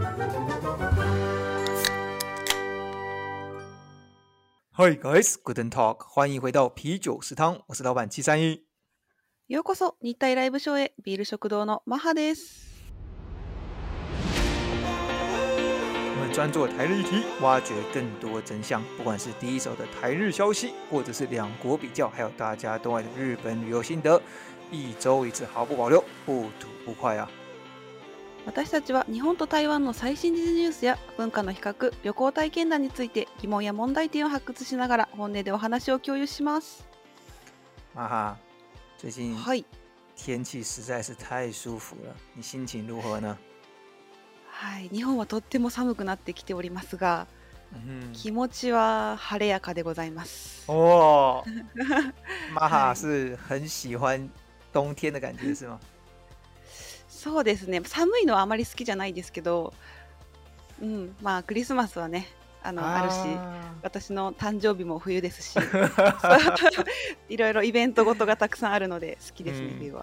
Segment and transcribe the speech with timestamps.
[0.00, 0.16] Hi
[4.96, 8.64] guys, g o o d a n d Talk，欢迎回到啤酒食堂，我是老板七三一。
[9.48, 12.82] ようこそ日泰ライブショーへビール食堂のマハです。
[16.16, 18.82] 我们专做台日题，挖掘更多真相。
[18.96, 24.20] 不管是第一手的台日消息，或者是两国比较，还有大家都爱的日本旅游心得，
[24.70, 27.30] 一周一次，毫不保留，不吐不快啊！
[28.46, 36.86] 私たちは日本と台湾の最新時事ニュースや文化の比較旅行体験談について疑問や問題点を発掘しながら本音でお話を共有します
[37.94, 38.36] マハ、
[38.98, 39.64] 最近はい
[40.16, 43.36] 天気实在是太舒服了你心情如何呢
[44.50, 47.26] はい日本はとっても寒くなってきておりますが、
[48.12, 51.44] 気持ちは晴れやかでございますおお
[52.54, 54.30] マハ是很喜欢
[54.72, 55.78] 冬天的感觉是吗
[57.20, 59.74] そうですね寒いのはあまり好きじゃないですけど、
[60.80, 62.26] うん、まあクリスマスはね
[62.62, 63.16] あのあるし
[63.82, 65.54] 私の誕生日も冬ですし
[67.28, 70.02] いろいろイベントごとがたくさんあるので好きですね、冬は。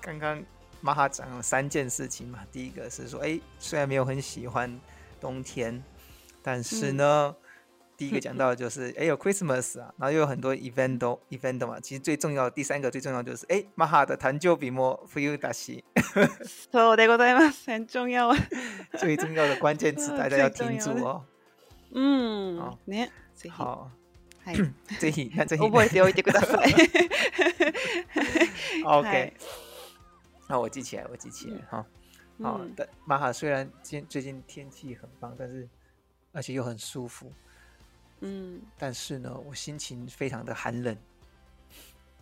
[0.00, 0.44] 刚刚
[0.82, 4.68] 马哈讲了三件事情嘛，第一个是说，哎，虽然没有很喜欢
[5.20, 5.80] 冬天，
[6.42, 7.49] 但是呢，嗯
[8.00, 11.78] 第一个讲到就是哎呦 Christmas 啊，然后又有很多 evento，evento 嘛。
[11.80, 15.84] 其实最重要第三个，最重要就是哎马哈的谈旧笔墨付油打气。
[16.72, 17.70] そうですございます。
[17.70, 18.28] 很重要。
[18.28, 18.36] 啊。
[18.98, 21.26] 最重要的关键词大家要停住哦。
[21.94, 22.56] 嗯。
[22.56, 22.78] 好。
[23.50, 23.92] 好。
[23.92, 23.92] 好。
[28.84, 28.84] 好。
[29.00, 29.12] OK。
[30.48, 31.84] 那我记起来，我记起来哈。
[32.42, 35.68] 好的，马哈虽然今最近天气很棒，但是
[36.32, 37.30] 而且又很舒服。
[38.20, 40.96] 嗯，但是呢，我心情非常的寒冷。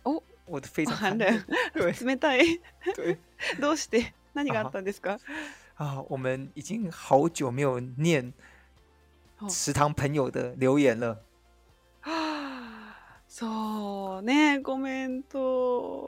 [0.03, 1.27] 哦，我非常寒冷，
[1.73, 2.59] 对，冷たい。
[2.95, 3.15] 对，
[3.59, 5.19] どうして、何があったんですか？
[5.75, 8.33] 啊，我们已经好久没有念
[9.49, 11.21] 食堂朋友的留言了。
[12.01, 12.95] 啊，
[13.29, 16.07] そうね、コメント、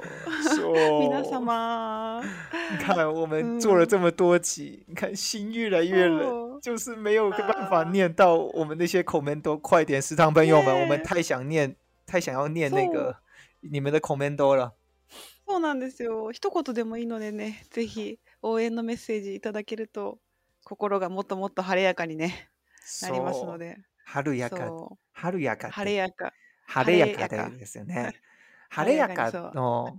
[1.01, 2.21] 皆様。
[2.79, 6.50] 看来我们做了这么多集，你看心越来越冷。
[6.61, 13.17] 就是没有办法念到我们那些口门都快点，食堂朋友们，我们太想念、太想要念那个
[13.61, 14.73] 你们的口门多了。
[15.47, 16.31] そうなんですよ。
[16.31, 20.19] 一言でもいいのでね、ぜひ応援のメッセージいただけると
[20.63, 22.49] 心がもっともっと晴れやかにね
[23.01, 23.77] なりますので。
[24.05, 24.69] 晴れやか、
[25.13, 26.31] 晴れやか、晴れやか、
[26.67, 28.13] 晴れやかですよね。
[28.69, 29.97] 晴れやかの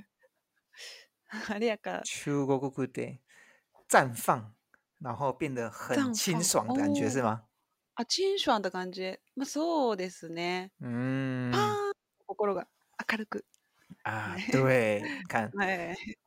[1.26, 3.20] 晴れやか中国語で
[3.90, 4.52] 绽放。
[5.02, 7.42] 然后变得很清爽，感觉是吗？
[7.94, 10.70] 啊，清爽的感觉，嘛，そうですね。
[10.80, 11.92] 嗯，ぱん、
[12.26, 12.66] 心が
[13.06, 13.42] 明るく。
[14.04, 15.50] 啊， 对，看，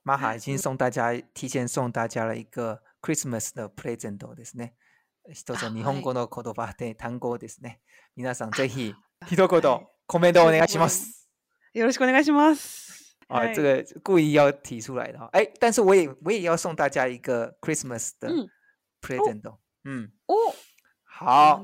[0.03, 4.73] 马哈已经送大家提前送大家了一个 Christmas 的プレゼントですね。
[5.31, 7.81] 一つ日本語の言葉で単語ですね。
[8.15, 8.93] 皆さんぜひ
[9.27, 11.27] ひどことコメントお願いします。
[11.73, 13.15] よろしくお願いします。
[13.27, 18.29] 啊，这个故意要提出来的哈，哎，但是我也我也要送大家一个 Christmas 的。
[19.43, 20.33] 哦，嗯，哦，
[21.03, 21.63] 好，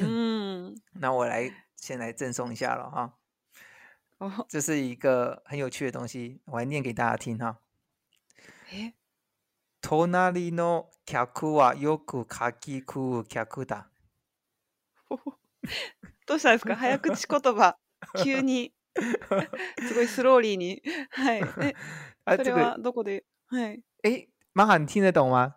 [0.00, 3.18] 嗯，那我来先来赠送一下了哈，
[4.48, 7.58] 这是一个很有趣的东西，我来念给大家听哈。
[8.70, 8.94] 哎，
[9.82, 13.88] トナリノキャクワヨグカキクキャクだ。
[15.08, 15.20] 哦，
[16.26, 16.58] 怎么了？
[16.58, 17.78] 斯卡，早くち言葉、
[18.24, 18.72] 急に、
[19.86, 21.74] すごいスローリーに、はい、え、
[22.24, 23.82] こ れはどこで、はい。
[24.02, 25.56] 哎，马哈，你听得懂吗？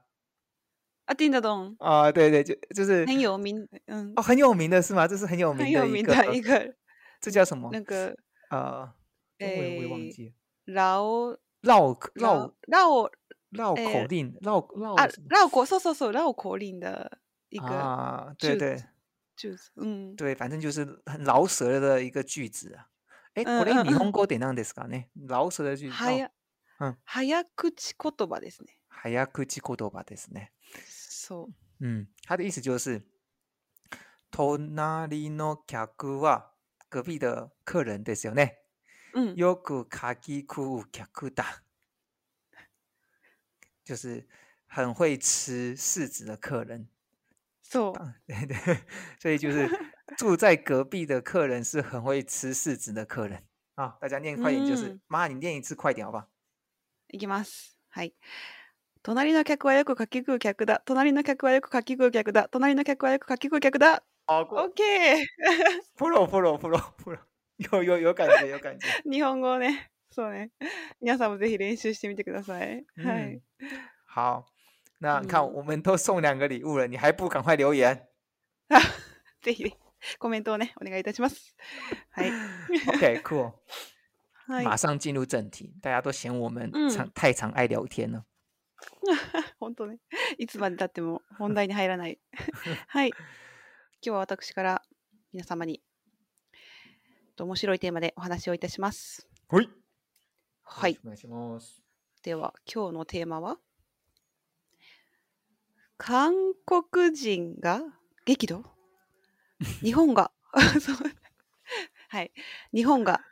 [1.05, 2.11] 啊，听得懂啊？
[2.11, 5.07] 对对，就就是很有名，嗯，哦，很有名的是吗？
[5.07, 6.73] 这是很有名的，很有名的一个，
[7.21, 7.69] 这叫什么？
[7.71, 8.15] 那个
[8.49, 8.91] 啊，
[9.37, 10.29] 诶，我也忘记
[10.65, 10.73] 了。
[10.73, 11.29] 绕
[11.61, 13.09] 绕绕绕
[13.53, 18.83] 绕口令，绕绕啊，绕口说说说绕口令的一个啊，对对，
[19.35, 22.87] 就是嗯，对，反正就是很饶舌的一个句子啊。
[23.35, 25.03] 诶，我那个米烘锅点那得是干呢？
[25.27, 25.93] 饶舌的句子。
[25.93, 26.29] はや、
[26.79, 28.79] はや口言葉ですね。
[28.89, 30.49] は口言葉ですね。
[31.79, 33.01] 嗯，他的意思就是，
[34.31, 36.53] 隣の客は
[36.89, 38.57] 隔壁的客人ですよね。
[39.13, 39.35] うん。
[39.35, 41.61] よく柿子食べる客だ。
[43.85, 44.27] 就是
[44.67, 46.87] 很会吃柿子的客人。
[47.61, 47.79] 是。
[48.27, 48.85] 对 对。
[49.19, 49.67] 所以就是
[50.17, 53.43] 住在隔壁的客人是很会吃柿子的客人。
[53.75, 56.29] 啊，大家念快点，就是妈，你念一次快点，好不吧？
[57.09, 57.75] いきます。
[57.89, 58.11] 嗨。
[59.05, 60.81] 隣の客はよくかき食う客だ。
[60.83, 62.47] 隣の客はよくかき食う客だ。
[62.49, 64.01] 隣の客はよくかき食う客だ。
[64.27, 65.23] オッケ
[65.95, 67.77] フォロー、フォロー、フォロー、フォロー。
[67.83, 68.87] よ、よ、よかった、 よかった。
[68.87, 69.11] ー。
[69.11, 69.91] 日本語をね。
[70.09, 70.49] そうね。
[71.01, 72.83] 皆さんもぜひ練習してみてください。
[72.83, 73.41] は嗯い。，
[74.11, 74.43] 好，
[74.99, 78.07] 那看嗯我们都送两个礼物了，你还不赶快留言
[79.45, 79.71] ぜひ
[80.17, 81.55] コメントをね、お願いいたします。
[82.09, 82.31] はい。
[82.97, 83.51] ？OK，cool，
[84.51, 84.65] はい。
[84.65, 85.71] 馬上进入正题。
[85.79, 88.25] 大家都嫌我们嗯常、太常爱聊天了。
[89.59, 89.99] 本当ね。
[90.37, 92.19] いつまでたっても本題に入らない。
[92.87, 93.09] はい。
[93.09, 93.15] 今
[94.01, 94.81] 日は私から
[95.33, 95.81] 皆様に、
[97.37, 99.27] 面白いテーマでお話をいたします。
[99.49, 99.69] はい。
[100.63, 100.97] はい。
[101.03, 101.81] お願いします。
[102.23, 103.57] では、今日のテーマは、
[105.97, 106.33] 韓
[106.65, 107.81] 国人が
[108.25, 108.63] 激怒
[109.81, 110.31] 日本が
[112.09, 112.31] はい。
[112.73, 113.23] 日本が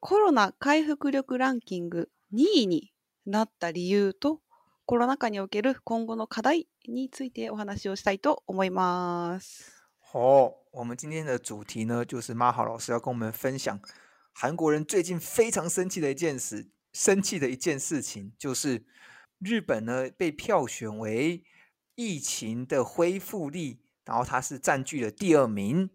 [0.00, 2.92] コロナ回復力ランキング2位に
[3.26, 4.42] なった理由と
[4.90, 9.84] コロナの中における今後の課題についてお話をしたいと思います。
[10.00, 13.78] 好，我们今天的主题呢，就是马好老师要跟我们分享
[14.32, 18.86] 韩国人最近非常生气的一件事，生气的一件事情就是
[19.40, 21.44] 日本呢被票选为
[21.94, 25.90] 疫情的恢复力，然后它是占据了第二名，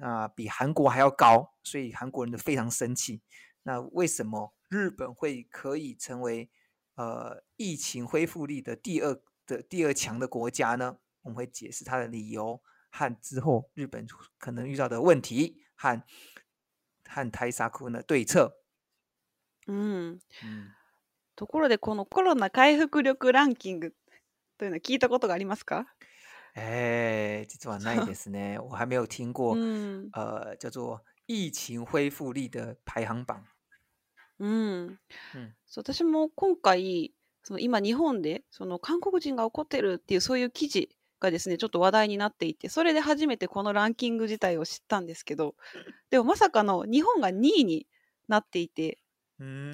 [0.00, 3.20] 啊，比韩国还要高，所以韩国人都非常生气。
[3.64, 6.48] 那为什么日本会可以成为？
[6.94, 12.60] 呃，疫情恢复力的第二的第二强的国家呢，我们会解释它的理由
[12.90, 14.06] 和之后日本
[14.38, 16.02] 可能遇到的问题和
[17.08, 18.58] 和泰沙库的对策。
[19.66, 20.20] 嗯，
[21.36, 23.94] ところでこのコロナ回復力ランキング
[24.58, 25.86] というのは聞いたことがありますか？
[26.54, 28.58] え、実はないですね。
[28.68, 29.56] 我还没有听过，
[30.12, 33.46] 呃，叫做疫情恢复力的排行榜。
[34.42, 34.98] うん、
[35.66, 37.12] そう私も今回
[37.44, 40.90] その今日本でその韓国人が怒ってるっていうそういう記事
[41.20, 45.54] がですねちょっと話題になっていてそれで初めてこのランキング自体を知ったんですけど
[46.10, 47.86] でもまさかの日本が2位に
[48.26, 48.98] なっていて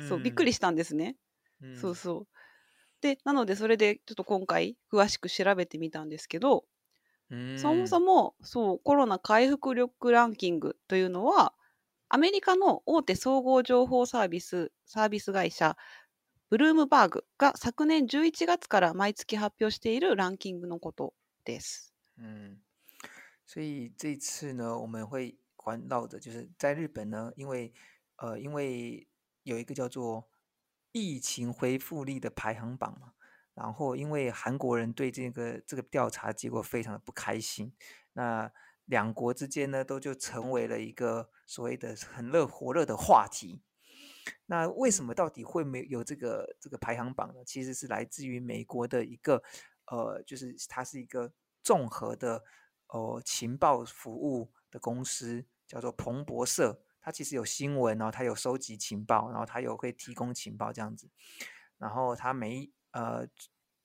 [0.09, 1.17] そうびっくりしたんですね。
[1.63, 2.27] うん、そうそう
[3.01, 6.65] でなのでそれでちょっと今回詳しく調べてみたんですけど
[7.57, 11.53] そもそもそうコロナ回復力ランキングというのは
[12.11, 15.77] アメリカの大手総合情報サービスサービス会社
[16.51, 21.13] ブルームバーグが昨年11月から毎月発表しているランキングのこと
[21.45, 21.93] です。
[22.19, 22.57] 嗯，
[23.45, 27.71] 所以这次呢，我们会环绕着就是在日本呢，因为
[28.17, 29.07] 呃，因为
[29.43, 30.27] 有一个叫做
[30.93, 33.13] 疫情恢复力的排行榜嘛，
[33.55, 37.71] 然后因为韩国人对这个这个调查结果非常的不开心，
[38.15, 38.51] 那。
[38.89, 43.63] 两国之间呢，都就成为了一个所谓的很热火热的话题。
[44.47, 47.45] 那为什么到底会没有这个这个排行榜呢？
[47.45, 49.43] 其实是来自于美国的一个，
[49.91, 51.31] 呃，就是它是一个
[51.63, 52.43] 综合的，
[52.89, 56.83] 呃，情报服务的公司，叫做彭博社。
[57.03, 61.11] 它其实有新闻，然后它有收集情报，然后它有会提供情报这样子。
[61.77, 63.29] 然后它每呃，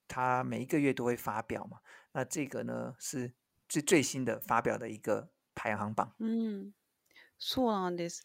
[0.08, 1.80] 它每一个月都会发表嘛。
[2.14, 3.34] 那这个呢是。
[3.82, 6.14] 是最新的发表的一个排行榜。
[6.20, 6.70] う
[7.40, 8.24] そうなんです。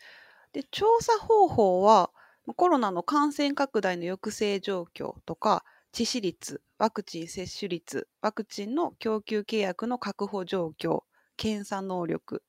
[0.52, 2.10] で、調査方法は
[2.56, 5.64] コロナの感染拡大の抑制状況とか
[5.94, 11.00] 致死率、ワクチン接種率、ワクチンの供給契約の確保状況、
[11.38, 12.42] 検査能力、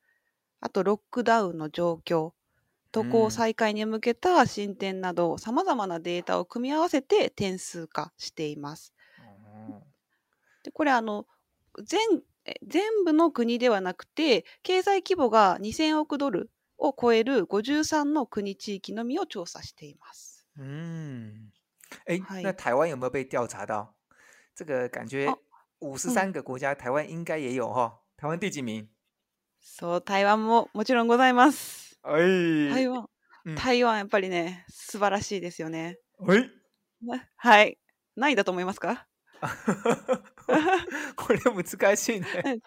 [0.59, 2.33] あとロックダウンの状況、
[2.91, 8.93] 渡航再開に向けた進展など、さまざまなデータを組み合わせて点数化しています。
[10.63, 11.25] でこれあの
[11.81, 11.99] 全
[12.67, 20.47] 全部の国ではなくて経済規模が2000億ドルを超える53の国地域のみを調査しています。
[20.57, 21.49] 嗯，
[22.05, 23.93] 哎，那台湾有没有被调查到？
[24.55, 25.27] 这个感觉
[25.79, 27.99] 五十三个国家，台湾应该也有哈。
[28.17, 28.87] 台湾第几名？
[29.61, 31.99] そう台湾ももちろんございます。
[32.01, 33.09] 台湾、
[33.57, 35.99] 台湾やっぱりね素晴らしいですよね。
[36.17, 36.49] はい。
[37.35, 37.77] はい、
[38.15, 39.08] 何位だと思いますか？
[39.41, 40.15] 啊， 哈哈哈哈
[40.59, 40.85] 哈，
[41.29, 42.61] 有点難しい呢。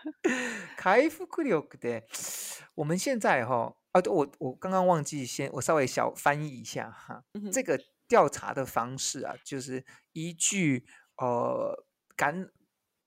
[0.83, 2.02] 恢复力的，
[2.75, 7.23] 我们现在哈，啊，我我刚刚忘记先，我稍微小翻译一下哈。
[7.52, 10.87] 这个调查的方式啊，就是依据
[11.19, 11.85] 呃
[12.17, 12.49] 感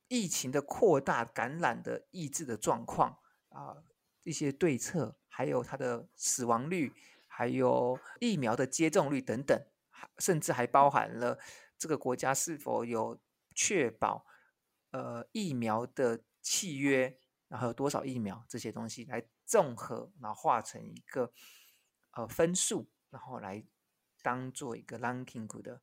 [0.07, 3.17] 疫情的扩大、感染的抑制的状况
[3.49, 3.77] 啊，
[4.23, 6.93] 一些对策，还有它的死亡率，
[7.27, 9.59] 还有疫苗的接种率等等，
[10.19, 11.39] 甚至还包含了
[11.79, 13.19] 这个国家是否有。
[13.55, 14.25] 确保
[14.91, 21.33] 呃疫苗的契约，然后有多少疫苗这些东西来综合，然后化成一个
[22.11, 23.65] 呃分数，然后来
[24.21, 25.81] 当做一个 ranking 的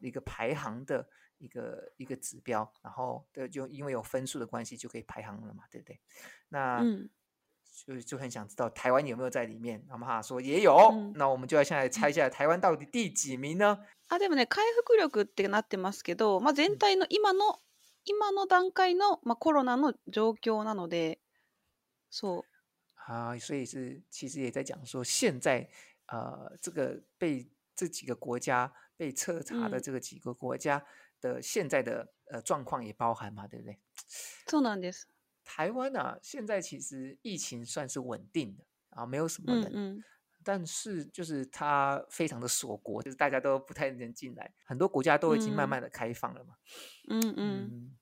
[0.00, 5.98] 一个排行的一个一个指标，然后的就因为有分数的关系就可以排行了嘛，对不对？
[6.48, 6.82] 那。
[7.86, 10.76] 就就很想知道台湾有没有在里面，阿妈说也有，
[11.14, 13.78] 那我们就要先来猜一下台湾到底第几名呢？
[14.08, 17.58] 啊，でもね、回復力ってなってますけど、まあ全体の今の
[18.04, 21.18] 今の段階のまあコロナの状況なので、
[22.10, 22.44] そう。
[22.94, 23.66] はい、すい
[24.10, 25.68] 其实也在讲说现在
[26.06, 30.84] 呃这个被这几个国家被彻查的这个几个国家
[31.20, 33.76] 的现在的呃状况也包含嘛，对不对？
[34.46, 35.08] そうなんです。
[35.54, 40.02] 台湾啊，现在其实疫情算是稳定的，啊，没有什么人，
[40.42, 44.50] 但是就是它非常的锁国，就是大家都不太能进来。
[44.64, 46.54] 很多国家都已经慢慢的开放了嘛，
[47.10, 47.96] 嗯嗯。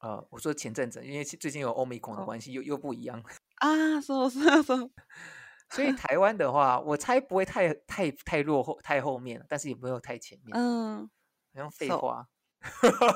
[0.00, 3.22] 呃，我说前阵子，因为最近有欧美克的关系，又又不一样
[3.58, 4.90] 啊，是是是。
[5.70, 10.50] 所以台湾的话，我猜不会太太太落后太后面了，但是也不会太前面。
[10.58, 11.08] 嗯，
[11.54, 12.28] 好像废话。
[12.58, 13.08] 哈哈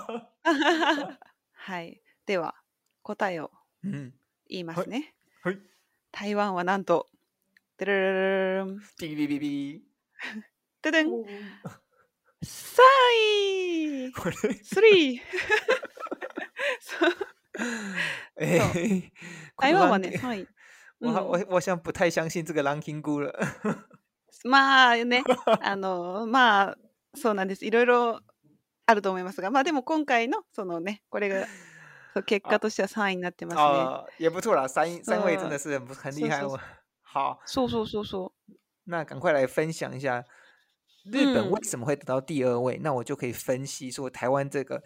[0.44, 1.18] 哈哈哈。
[1.52, 2.59] 嗨，对吧？
[3.02, 3.50] 答えを
[3.82, 4.12] 言
[4.48, 5.14] いますね。
[5.42, 5.54] はい。
[5.56, 5.62] はい、
[6.12, 7.06] 台湾はなんと、
[7.76, 8.78] てるるるん。
[8.98, 9.82] ビビビビ。
[10.82, 11.08] てでん。
[11.10, 11.16] 3
[13.16, 14.12] 位 !3!
[18.38, 19.12] 哎、欸，
[19.58, 20.46] 台湾はね、はい。
[21.00, 23.34] 我、嗯、我我想不太相信这个ランキング了。
[24.44, 25.22] まあね、
[25.62, 26.78] あのまあ
[27.14, 27.66] そうなんです。
[27.66, 28.20] いろいろ
[28.86, 31.46] あると思いますが、まあでも今回のそのね、これが
[32.26, 33.62] 結果としては3位になってますね。
[33.62, 36.42] 啊，也不错啦，三三位真的是很很厉害
[37.02, 38.32] 好，そうそうそうそう。
[38.84, 40.24] 那赶快来分享一下
[41.04, 44.82] 日本为什么会得到第二位，那我就可以分析说台湾这个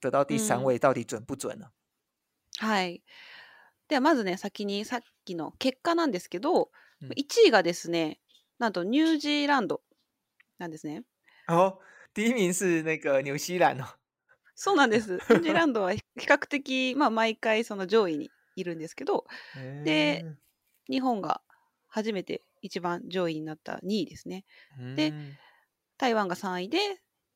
[0.00, 1.68] 得到第三位到底准不准呢、
[2.58, 3.02] はい。
[3.88, 6.70] ではまずね先にさっきの結果なんですけど、
[7.16, 8.20] 一1位がですね
[8.58, 9.82] なんとニュージーランド
[10.58, 11.04] なんですね。
[11.46, 11.78] 哦，
[12.12, 13.84] 第一名是那个纽西兰哦。
[14.56, 15.14] そうなんです。
[15.14, 19.24] ニュージーランドは比較的、まあ、毎回その上位にいるんですけど、
[19.84, 20.24] で、
[20.88, 21.40] 日本が
[21.88, 24.44] 初めて一番上位になった2位ですね。
[24.96, 25.12] で、
[25.98, 26.78] 台湾が3位で、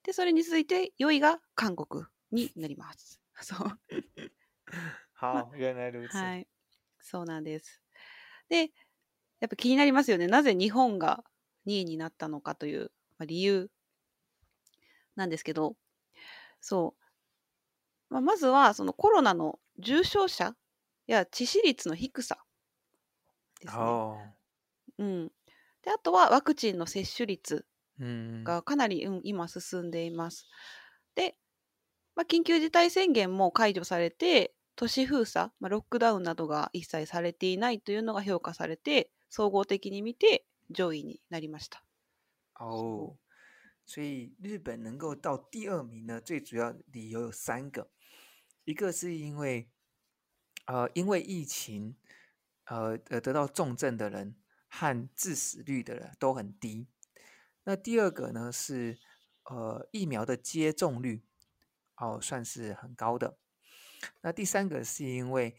[0.04, 3.20] で、それに続いて4位が韓国になります。
[3.40, 3.68] そう。
[5.14, 6.46] はあ、はい。
[7.00, 7.82] そうなんです。
[8.48, 8.66] で、
[9.40, 10.28] やっぱ気になりますよね。
[10.28, 11.24] なぜ日本が
[11.66, 13.70] 2位になったのかという、まあ、理由
[15.16, 15.76] なんですけど、
[16.60, 17.07] そう。
[18.10, 20.54] まあ、まずはそのコロナの重症者
[21.06, 22.38] や致死率の低さ
[23.60, 23.82] ですね。
[23.84, 24.14] あ
[24.98, 25.28] うん、
[25.82, 27.64] であとはワクチンの接種率
[28.44, 30.46] がかなり、うん、今進んでいます。
[31.14, 31.36] で、
[32.16, 41.84] まあ、緊急事態宣言も解除されて都市封鎖、まあ、ロックダウンなどが一切されていないというのが評価されて総合的に見て上位になりました。
[42.60, 43.14] 哦，
[43.86, 47.88] 所以日本能够到第二名呢，最主要理由有三个。
[48.68, 49.66] 一个是因为，
[50.66, 51.96] 呃，因为疫情，
[52.66, 54.36] 呃呃，得到重症的人
[54.68, 56.86] 和致死率的人都很低。
[57.64, 58.98] 那第二个呢是，
[59.44, 61.24] 呃，疫苗的接种率
[61.96, 63.38] 哦算是很高的。
[64.20, 65.56] 那第三个是因为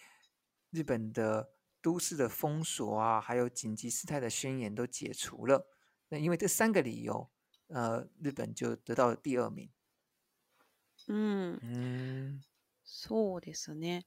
[0.70, 5.68] 日本的都市的封锁啊，还有紧急事态的宣言都解除了。
[6.10, 7.28] 那因为这三个理由，
[7.70, 9.68] 呃，日本就得到了第二名。
[11.08, 12.44] 嗯嗯。
[12.92, 14.06] そうですね。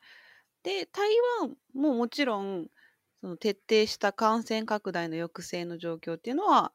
[0.65, 1.09] で、台
[1.41, 2.67] 湾ももちろん、
[3.21, 6.73] その徹底した感染拡大の抑制の状況っていうのは、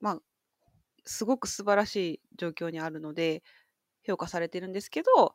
[0.00, 0.20] まあ、
[1.04, 3.42] すごく素晴らしい状況にあるので、
[4.06, 5.34] 評価されてるんですけど、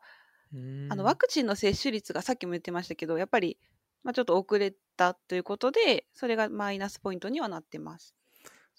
[0.94, 3.58] のワクチンの接種率がさっきも言ってましたけど、やっぱり、
[4.02, 8.14] まあ、ちょっと遅れたということで、それがマイナスポイントにはなってます。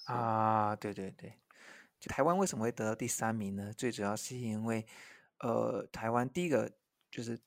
[0.08, 1.38] あ、对对对，
[2.10, 3.74] 台湾为什么会得到第三名呢？
[3.78, 4.88] 最主要是因为，
[5.42, 6.72] 呃，台湾第一个
[7.18, 7.40] 就是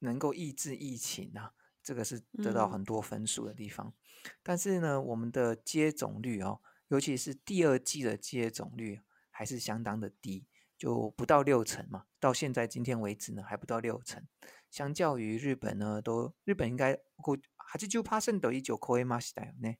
[0.00, 3.94] 能够抑制疫情啊，这个是得到很多分数的地方。
[4.42, 9.00] 但是呢，我们的接种率哦，尤其是第二季的接种率
[9.30, 12.06] 还是相当的低，就不到六成嘛。
[12.18, 14.26] 到现在今天为止呢，还不到六成。
[14.72, 19.72] 相较于日本呢，都日本应该八十九 percent 都已经超越马来西亚了呢。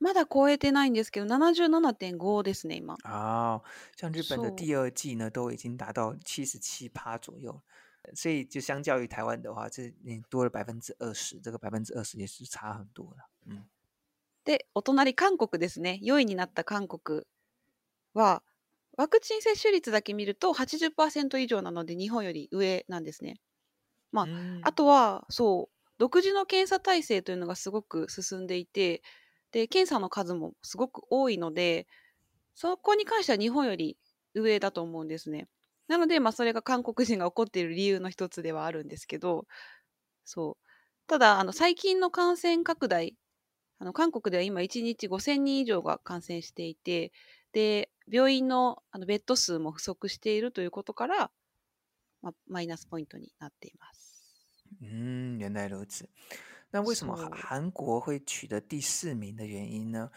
[0.00, 2.94] まだ超えてないんですけど、七十七点五ですね今。
[3.02, 3.60] 啊，
[3.96, 7.60] 像日本的第二季呢，都已经达到七十七趴左右
[8.14, 13.28] 所以就相较于台湾的话，这你多了百分之二十，这个百分之二十也是差很多了。
[13.46, 13.64] 嗯。
[14.44, 16.00] で、お隣韓国ですね。
[16.02, 17.24] 4位になった韓国
[18.14, 18.42] は、
[18.96, 23.40] ワクチン接種率だけ見ると80%以上なので日本より上なんですね。
[24.10, 24.26] まあ、
[24.62, 29.02] あとは、そう、独自の検査体制というのがすごく進んでいて、
[29.52, 31.86] で、検査の数もすごく多いので、
[32.54, 33.98] そこに関しては日本より
[34.34, 35.46] 上だと思うんですね。
[35.88, 39.46] なので、まあ、それが韓国人が怒っている理由の一つではあるんですけど、
[40.24, 40.66] そう。
[41.06, 43.16] ただ、あの、最近の感染拡大、
[43.78, 47.10] あの、韓国では今1日5000人以上が感染していて、
[47.52, 51.30] で、病院のあのベッド数も不足しているということから、
[52.20, 54.46] ま、マイナスポイントになっています。
[54.82, 56.06] うん、原来如此。
[56.70, 60.10] 那为什么韩国会取得第四名的原因呢？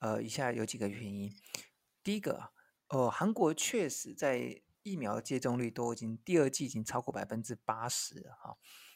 [0.00, 1.32] 呃，以下有几个原因。
[2.02, 2.50] 第一个，
[2.88, 8.54] 呃，韩国确实在疫苗接种率都已经第二季已经超过百分之八十了哈，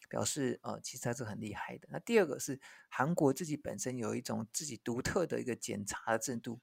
[0.09, 1.88] 表示呃其实还是很厉害的。
[1.90, 6.61] 那第二个是韩国自己本身有一种自己独特的一个检查的制度，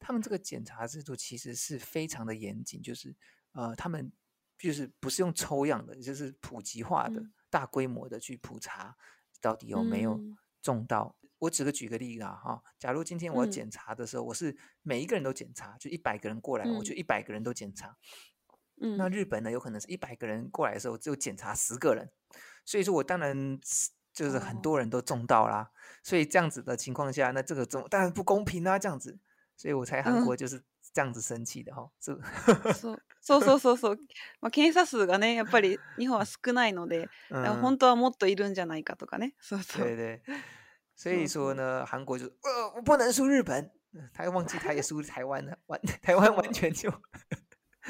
[0.00, 3.14] 他们这个检查制度其实是非常的严谨，就是
[3.52, 4.10] 呃他们
[4.58, 8.96] 就是不是用抽样的，就是普及化的、大规模的去普查
[9.42, 10.18] 到底有没有
[10.62, 11.14] 中到。
[11.40, 17.98] 我只个举个例子哈，假如今天我要检查的时候，我是每一个人都检查，就一百个人过来，我就一百个人都检查。
[18.96, 19.50] 那日本呢？
[19.50, 22.10] 有可能是一百个人过来的时候，只有检查十个人，
[22.64, 25.70] 所以说我当然是就是很多人都中到啦。
[26.02, 29.18] 所以这样子的情况下，那这个中当然不公平啊，这样子，
[29.56, 30.60] 所以我才韩国就是
[30.92, 31.88] 这样子生气的哈。
[32.00, 32.80] 这，哈哈哈哈哈。
[32.82, 32.94] 对对
[39.94, 40.22] 对，
[40.96, 42.26] 所以说呢、韓韩国就，
[42.74, 43.70] 我不能输日本。
[44.14, 46.90] 他他忘记他也输台湾了，完， 台湾完全就。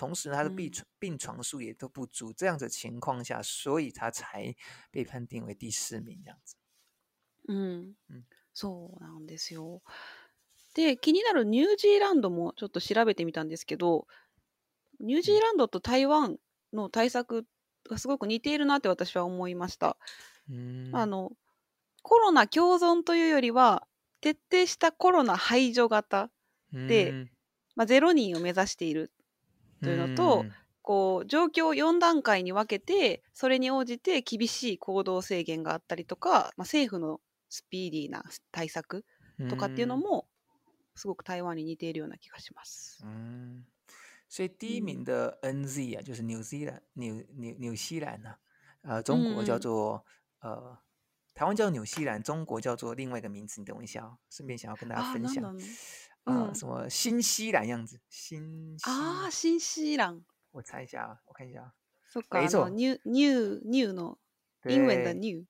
[0.00, 4.56] 同时他的病床、嗯、病床数也都不足，这样的情况下，所以他才
[4.90, 6.56] 被判定为第四名这样子。
[7.48, 9.82] 嗯嗯、そうなんですよ。
[10.72, 14.06] で、気になるニュージーランドもちょっと調べてみたんですけど、
[15.00, 16.38] ニュージーランドと台湾
[16.72, 17.44] の対策
[17.90, 19.98] がすごく似ているなって私は思いました。
[20.92, 21.30] あの
[22.02, 23.86] コロナ共存というよりは
[24.22, 26.30] 徹底したコロナ排除型
[26.72, 27.26] で、
[27.76, 29.12] まあ、0人を目指している
[29.82, 30.44] というのと、
[30.82, 39.04] こう状況を4段階に分けてそれに応じて厳しい行動制限があったりとか、まあ、政府のスピーディーな対策
[39.48, 40.26] とかっていうのも
[40.96, 43.04] すごく台湾に似ているような気がします。
[43.04, 43.64] ん
[44.28, 45.12] 所以第一名的
[45.42, 48.30] NZ 啊，就是纽西兰纽纽纽西兰呢、
[48.82, 50.02] 啊，呃，中国叫做、
[50.42, 50.78] 嗯、呃，
[51.34, 55.42] 台湾叫纽西兰，中国叫做另外一个名字，你等我一下哦，顺便想要跟大家分享。
[55.44, 55.52] 啊
[56.24, 57.98] 嗯，什么新西兰样子？
[58.08, 60.22] 新啊，新西兰。
[60.50, 61.72] 我猜一下啊，我看一下，
[62.32, 64.18] 没错，New New New
[64.64, 65.46] 英文的 New，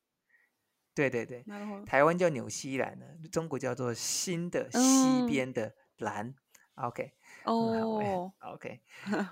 [0.94, 1.44] 对对对，
[1.86, 2.98] 台湾叫纽西兰
[3.32, 6.34] 中国叫做新的西边的兰。
[6.74, 7.12] OK，
[7.44, 8.80] 哦， OK，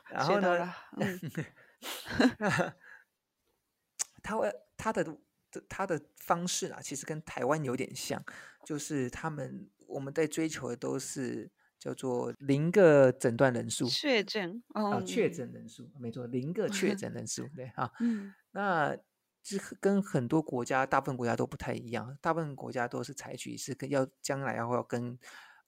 [0.09, 0.73] 然后呢？
[4.23, 5.05] 他 会他的
[5.69, 8.21] 他的方式啊，其实跟台湾有点像，
[8.65, 9.71] 就是他们。
[9.89, 17.91] 我们在追求的都是叫做零个诊断人数，确诊啊，确诊人数没错，零个确诊人数 对哈。
[18.01, 18.97] 嗯，那
[19.43, 25.19] 这跟很多国家，大部分国家都不太一样，大部分国家都是采取是要将来要要跟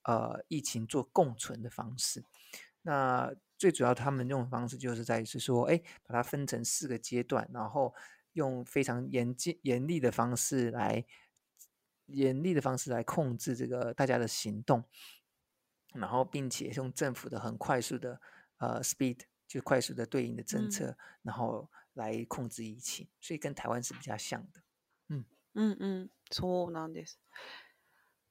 [0.05, 2.23] 呃疫情做共存的方式。
[2.83, 7.95] 那最主要他们用的方式，就是在于是说，哎，把它分成四个阶段，然后
[8.33, 11.07] 用非常严禁严厉的方式来。
[12.13, 14.85] 严厉的方式来控制这个大家的行动，
[15.95, 18.21] 然后并且用政府的很快速的
[18.59, 24.63] 呃 speed 就快速的对应的政策，然后来控制疫情，所以跟台湾是比较像的。
[25.09, 27.19] 嗯嗯嗯，そうなんです。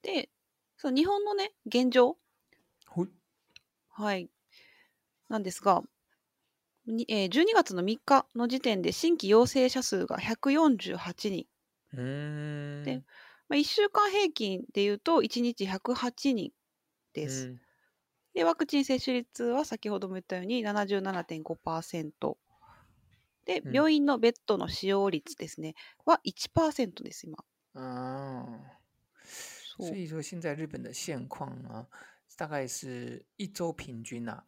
[0.02, 0.30] で、
[0.78, 2.18] その日本のね現状、
[2.88, 3.10] はい、
[3.90, 4.30] はい。
[5.30, 5.84] なんですが、
[6.86, 11.48] にえ十二月の三日の時点で新規陽性者数が百四十人。
[11.92, 12.84] うん。
[12.84, 13.04] で
[13.50, 16.52] まあ、1週間平均でいうと1日108人
[17.14, 17.48] です。
[17.48, 17.60] うん、
[18.36, 22.12] でワクチン接種率は先ほども言ったように77.5%
[23.46, 25.74] で、病院のベッドの使用率ですね
[26.06, 27.38] は1%です今。
[27.76, 28.46] あ
[29.78, 31.50] そう所以说现在日本的现况
[32.38, 34.42] 大概是一周平均啊，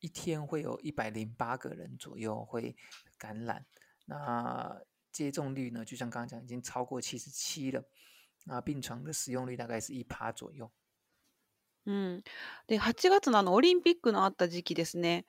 [0.00, 2.74] 一天会有一百零八个人左右会
[3.16, 3.64] 感染，
[4.06, 4.76] 那
[5.12, 7.84] 接种率呢，就像刚刚讲，已经超过七十七了。
[8.48, 10.64] あ病床の使用率大概是一左右。
[11.86, 12.22] うん、
[12.68, 15.24] で8月のあのオリンピックのあった時期ですね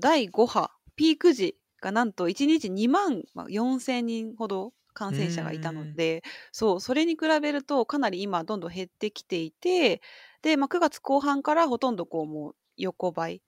[0.00, 6.22] 第5波ピーク時がなんと1日2万4,000人ほど感染者がいたので
[6.52, 10.02] そうそれに比べるとかなり今どんどん減ってきていて
[10.42, 13.40] で、まあ、9月後半からほとんどこうもう横ばい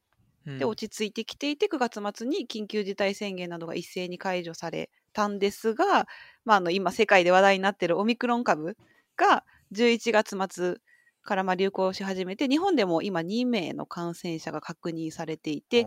[0.46, 6.08] で落ち着いてきていて9月末に緊急事態宣言などが一斉に解除されたんですが、
[6.46, 8.78] まあ、あの今世界で話題になっているオミクロン株
[9.16, 10.76] が11月末
[11.24, 15.86] からまあ流行し始めて日本でも今2名の感染者が確認されていて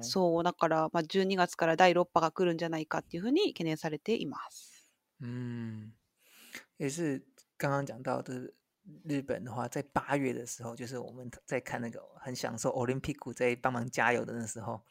[0.00, 4.70] そうだからまあ12月から第6波が来るんじゃないかっていうふうに懸念されています。
[5.22, 5.92] 嗯，
[6.78, 7.22] 也是
[7.58, 8.54] 刚刚讲到的
[9.04, 14.82] 日本的话，在八月的时候，就是我们在看那个很享受 Olympic 在帮忙加油的那时候，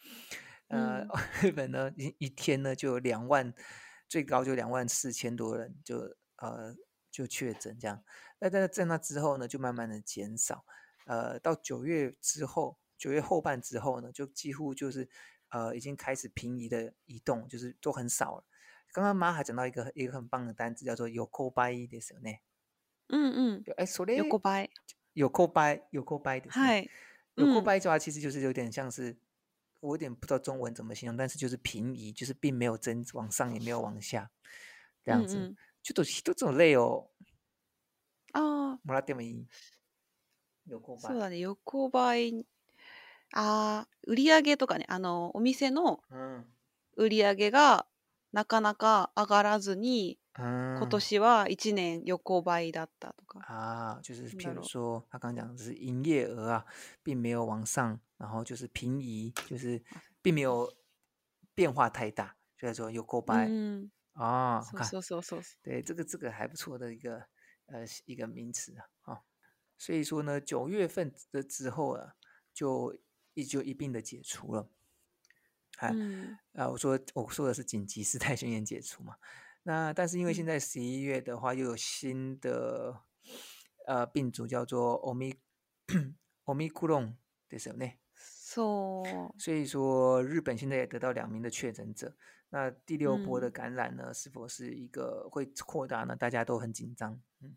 [0.67, 1.09] 呃，嗯、
[1.41, 3.51] 日本呢一一天呢就有两万，
[4.07, 5.97] 最高就两万四千多人就
[6.35, 6.75] 呃
[7.11, 8.03] 就确诊这样，
[8.39, 10.65] 那在在那之后呢，就慢慢的减少，
[11.05, 15.09] 呃，到九月之后，九月后半之后呢，就几乎就是
[15.49, 18.45] 呃已经开始平移的移动，就是都很少了。
[18.91, 22.35] 刚刚妈还讲到一个一个很棒的单词，叫做“有 c o a 的时候 e
[23.09, 24.69] 嗯嗯，哎，sne 有 c o b
[25.13, 26.51] 有 c o b 有 c o b y 的，有
[27.43, 29.17] c o b 的话，其实就是有点像是，
[29.79, 34.29] 我有点不知道中文怎么形容，但是就是平移，就是并没有增往上，也没有往下
[35.03, 35.55] 这样子。
[35.83, 37.07] ちょっと一つの例を
[38.33, 39.45] ああ、もらってもいい
[40.67, 41.01] 横ばい。
[41.11, 42.45] そうだね、横ばい。
[43.33, 46.01] ああ、売り上げとかね、あの、お店の
[46.95, 47.85] 売り上げが
[48.33, 53.39] なかなか上がらずに、う今年は1年横ばいだったとか。
[53.47, 56.65] あ、就是なん譬だ如说，他刚讲的是营业额啊，
[57.03, 59.81] 并没有往上，然后就是平移，就是
[60.21, 60.71] 并没有
[61.55, 63.89] 变化太大，说うん。
[64.19, 64.61] 啊，
[65.01, 65.21] 收
[65.63, 67.25] 对，这个这个还不错的一个
[67.67, 69.21] 呃一个名词啊，
[69.77, 72.13] 所以说呢，九月份的之后啊，
[72.53, 72.93] 就
[73.33, 74.69] 一就一并的解除了，
[75.77, 75.87] 啊
[76.55, 79.15] 啊，我说我说的是紧急事态宣言解除嘛，
[79.63, 83.01] 那但是因为现在十一月的话又有新的
[83.87, 85.35] 呃病毒叫做欧米
[86.43, 87.15] 欧米克隆
[87.47, 87.89] 对，是不呢？
[88.17, 88.99] 说。
[89.37, 92.17] 所以说日本现在也得到两名的确诊者。
[92.51, 96.15] 那第六波的感染呢，是否是一个会扩大呢？
[96.15, 97.19] 大家都很紧张。
[97.41, 97.55] 嗯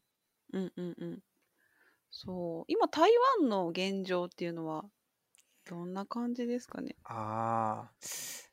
[0.52, 1.20] 嗯嗯嗯。
[2.11, 3.09] そう、今台
[3.40, 4.85] 湾の現状っていうのは
[5.64, 6.96] どんな感じですかね？
[7.05, 7.90] あ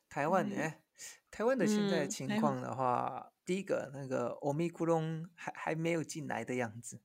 [0.08, 0.82] 台湾ね。
[1.30, 3.30] 台湾的现在の情況の話。
[3.46, 6.98] 第一个，那个奥密克戎还还没有进来的样子，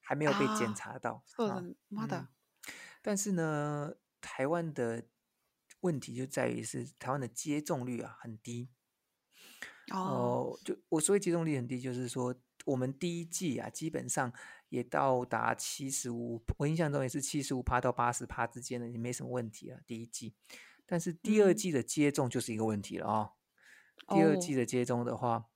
[0.00, 1.22] 还没有被检查到。
[1.38, 2.26] 我的妈的！
[3.00, 5.04] 但是呢，台湾的。
[5.82, 8.68] 问题就在于是台湾的接种率啊很低，
[9.92, 14.32] 哦，就我所谓接种率很低，就是说我们第一季啊基本上
[14.68, 19.80] 也到达七十五，我印象中也是七十五趴到八十趴之间的，也没什么问题了。
[19.86, 20.34] 第一季，
[20.86, 23.32] 但是第二季的接种就是一个问题了啊。
[24.08, 25.46] 第二季的接种的话，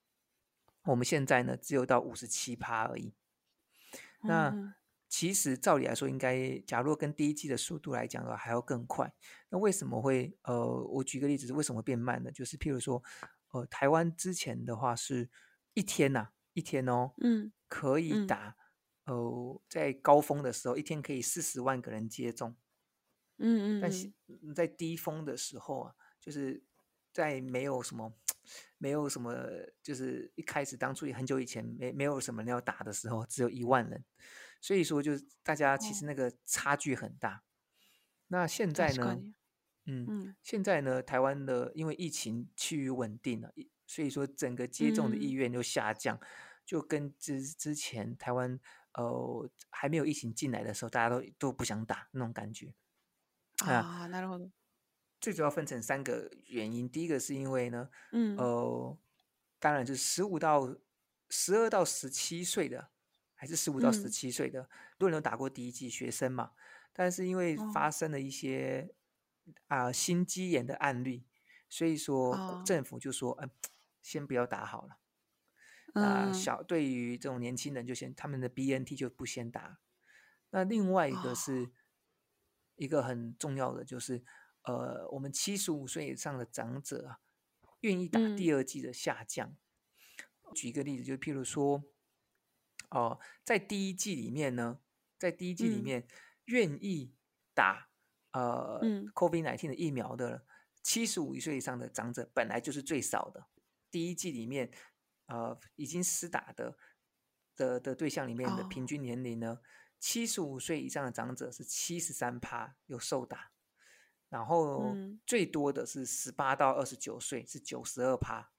[0.85, 3.15] 我们现在呢只有到五十七趴而已，
[4.23, 4.75] 那。
[5.19, 9.11] 其实照理来说，应该，假如跟第一季的速度来讲的话，还要更快。
[9.49, 10.37] 那为什么会？
[10.43, 12.31] 呃，我举个例子，是为什么变慢呢？
[12.31, 13.03] 就是譬如说，
[13.53, 15.31] 呃，台湾之前的话是，
[15.73, 18.55] 一天呐，一天哦，嗯，可以打，
[19.07, 22.55] 呃，在高峰的时候，一天可以四十万个人接种，
[23.39, 24.13] 嗯嗯，但是
[24.55, 26.63] 在低峰的时候啊，就是
[27.15, 28.13] 在没有什么，
[28.77, 29.35] 没有什么，
[29.83, 34.05] 就是一开始当初很久以前没没有什么要打的时候，只有一万人。
[34.67, 37.45] 所以说，就是大家其实那个差距很大。
[38.27, 39.17] 那现在呢？
[39.85, 43.53] 嗯，现在呢，台湾的因为疫情趋于稳定了，
[43.87, 46.19] 所以说整个接种的意愿就下降，
[46.65, 48.59] 就跟之之前台湾
[48.95, 52.75] 呃还没有疫情进来的时候，大家都都不想打那种感觉。
[53.59, 54.51] 啊，那，后
[55.21, 58.99] 最主要分成三个原因，第一个是因为呢，嗯，呃，
[59.61, 60.75] 当然是十五到
[61.31, 62.89] 十二到十七岁的。
[63.37, 66.53] 还是十五到十七岁的，很多人都打过第一剂学生嘛，
[66.92, 68.94] 但是因为发生了一些
[69.68, 71.27] 啊心肌炎的案例，
[71.68, 73.49] 所以说政府就说，哎，
[74.03, 74.99] 先不要打好了。
[76.03, 79.79] 啊，小对于这种年轻人就先他们的 BNT 就不先打。
[80.51, 81.70] 那另外一个是，
[82.77, 84.22] 一个很重要的就是，
[84.64, 87.20] 呃，我们七十五岁以上的长者啊，
[87.81, 89.57] 愿意打第二剂的下降。
[90.55, 91.85] 举一个例子，就譬如说。
[92.90, 94.79] 哦，在第一季里面呢，
[95.18, 96.07] 在第一季里面，
[96.44, 97.14] 愿意
[97.55, 97.88] 打
[98.33, 98.81] 呃
[99.14, 100.44] ，COVID nineteen 的疫苗的
[100.83, 103.46] 七十五岁以上的长者，本来就是最少的。
[103.90, 104.70] 第一季里面，
[105.27, 106.77] 呃，已经施打的
[107.57, 109.61] 的的对象里面的平均年龄呢，
[109.99, 113.51] 七十五岁以上的长者是七十三趴有受打，
[114.29, 114.94] 然后
[115.27, 118.53] 最多的是十八到二十九岁是九十二趴。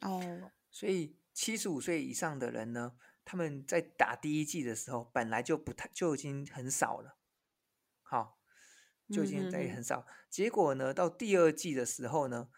[0.00, 1.19] 哦，所以。
[1.32, 2.92] 七十五岁以上的人呢，
[3.24, 7.16] 他们在打第一剂的时候本来就不太就已经很少了，
[8.02, 8.38] 好，
[9.12, 10.06] 就已经在很少。
[10.28, 12.48] 结果呢，到第二季的时候呢，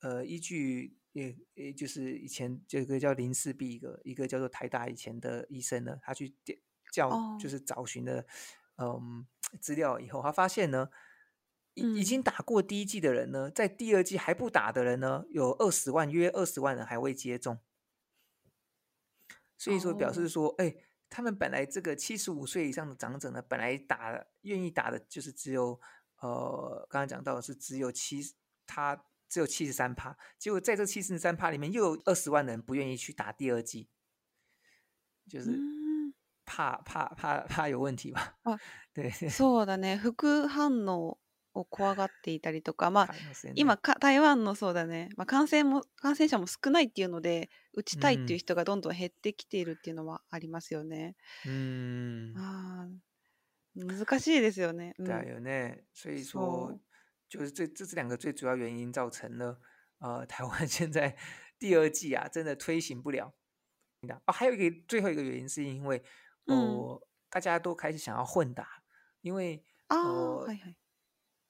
[0.00, 6.54] 呃，依据也也就是以前这个叫林世璧一个一个叫做台大以前的医生呢，他去调
[6.92, 8.26] 叫就是找寻的
[8.78, 9.26] 嗯
[9.60, 10.90] 资料以后，他发现呢，
[11.74, 17.58] 已已经打过第一季的人呢，在第二季还不打的人呢，有二十万约二十万人还未接种。
[19.56, 20.74] 所以说表示说，哎，
[21.08, 25.78] 他们本来这个七十五岁以上的长者呢，本来打愿意打的，就是只有，
[26.20, 28.20] 呃，刚刚讲到的是只有七，
[28.66, 33.88] 他只有七十三趴，结果在这七十三趴里面，又有二十万人不愿意去打第二剂，
[35.28, 35.58] 就是
[36.44, 38.36] 怕怕怕怕有问题吧？
[38.42, 38.58] 啊，
[38.92, 40.12] 对， そうだね、副
[40.48, 41.18] 反応。
[41.60, 43.52] を怖がっていたりとか、まあ、ありまね。
[43.54, 51.16] 今か台湾のそうだね、まあ、感染も感染者も少ないっていうので打ちたいっていう人がどんどん減ってきているっていうのはありますよね。
[51.46, 52.34] うん。
[52.36, 52.86] あ
[53.74, 54.94] 難しいですよね。
[55.00, 56.80] だよね，所以说そう
[57.40, 59.58] 就是最这这两个最主要原因造成了
[59.98, 61.14] 呃台湾现在
[61.58, 63.32] 第二季啊真的推行不了。
[64.00, 66.02] 那哦，还有一个最后一个原因是因为
[66.46, 66.56] 嗯。
[66.76, 68.66] 哦、大家都开始想要混打，
[69.20, 70.76] 因为啊、は呃いはい。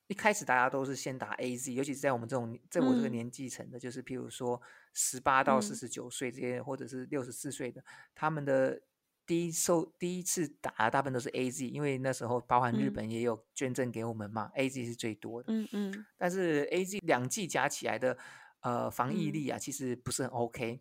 [0.08, 4.60] 一开始大家都是先打 A Z，尤其是在我们这种在我这个年纪层的，就是譬如说
[4.94, 7.82] 十八到四十九岁这些，或者是六十四岁的，
[8.14, 8.80] 他们的
[9.26, 15.52] 第一受第一次打的大部分都是 A Z，因为那时候包含日本也有捐赠给我们嘛，A Z 是最多的。
[15.52, 16.06] 嗯嗯。
[16.16, 18.16] 但是 A Z 两剂加起来的
[18.60, 20.80] 呃防疫力啊，其实不是很 OK。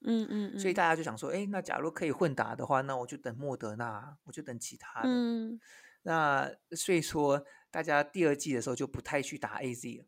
[0.00, 0.58] 嗯嗯。
[0.58, 5.08] 所以大家就想说，哎，那假如可以混打的话，那我就等莫德纳，我就等其他的。
[5.08, 5.60] 嗯。
[6.02, 7.46] 那所以说。
[7.70, 10.04] 大家第二季的时候就不太去打 AZ 了。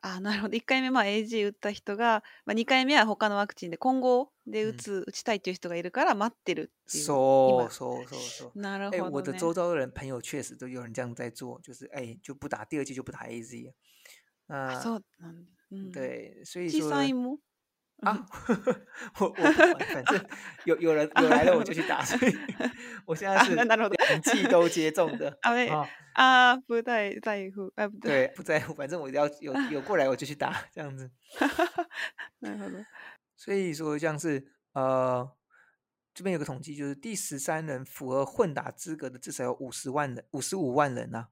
[0.00, 7.04] あなるほど1回目まあ AG 打った人が、まあ、2回目は他のワクチンで混合で打つ、打ちたいという人がいるから待ってるっていう。
[7.04, 8.58] そうそうそうそう。
[8.60, 9.02] なるほど、ね。
[9.10, 11.88] 我的周遭人朋友确实都有人这样在做，就是
[12.22, 13.72] 就不打第二季就不打 AZ。
[14.80, 15.34] そうなん、
[15.72, 17.38] うん、
[18.02, 18.26] 啊，
[19.18, 20.26] 我我反正
[20.64, 22.04] 有有人有来了，我就去打。
[22.04, 22.32] 所以
[23.04, 25.52] 我现在是人气都接种的啊
[26.12, 31.10] 啊，不在在乎啊不对，对不在乎，反正我要有有过来我就去打这样子。
[32.38, 32.86] 那好的，
[33.36, 35.28] 所以说像是呃，
[36.14, 41.28] 这边有个统计，就是第十三人符合混打资格的至少有五十万人，五十五万人呐。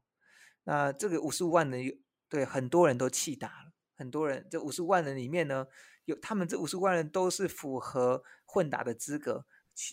[0.64, 1.94] 那这个五十五万人有
[2.28, 5.66] 对很多人都弃打了，很多人这五十万人里面呢。
[6.06, 9.44] 有他们这五十万人都是符合混打的资格。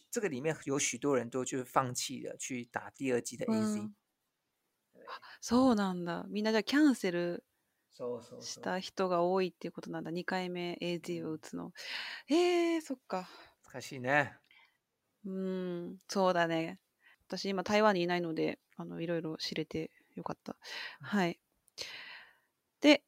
[0.10, 3.92] 这个里面有许多人都就是放弃了去打第二季的 a う
[5.42, 6.24] そうなんだ。
[6.30, 7.44] みんなじゃキャンセル
[8.40, 10.12] した人が多いっていうことなんだ。
[10.12, 11.74] 2回目 AZ を打つの。
[12.30, 13.28] えー、そっか。
[13.66, 14.38] 難しいね。
[15.26, 16.80] うん、そうだね。
[17.28, 20.56] 私今台湾にいないので、あのいろいろ知れてよかった。
[21.02, 21.38] はい。
[22.80, 23.04] で、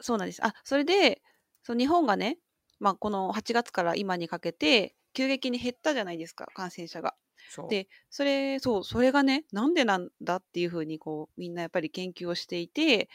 [0.00, 0.44] そうなんです。
[0.44, 1.22] あ、それで、
[1.62, 2.38] そう日本がね、
[2.78, 7.14] まあ、この8月から今にかけて急激に減ったじゃないですか感染者が。
[7.50, 13.08] そでそれそうそれがねなんでなんだっていうふうにこうみんなやっぱり研究をしていて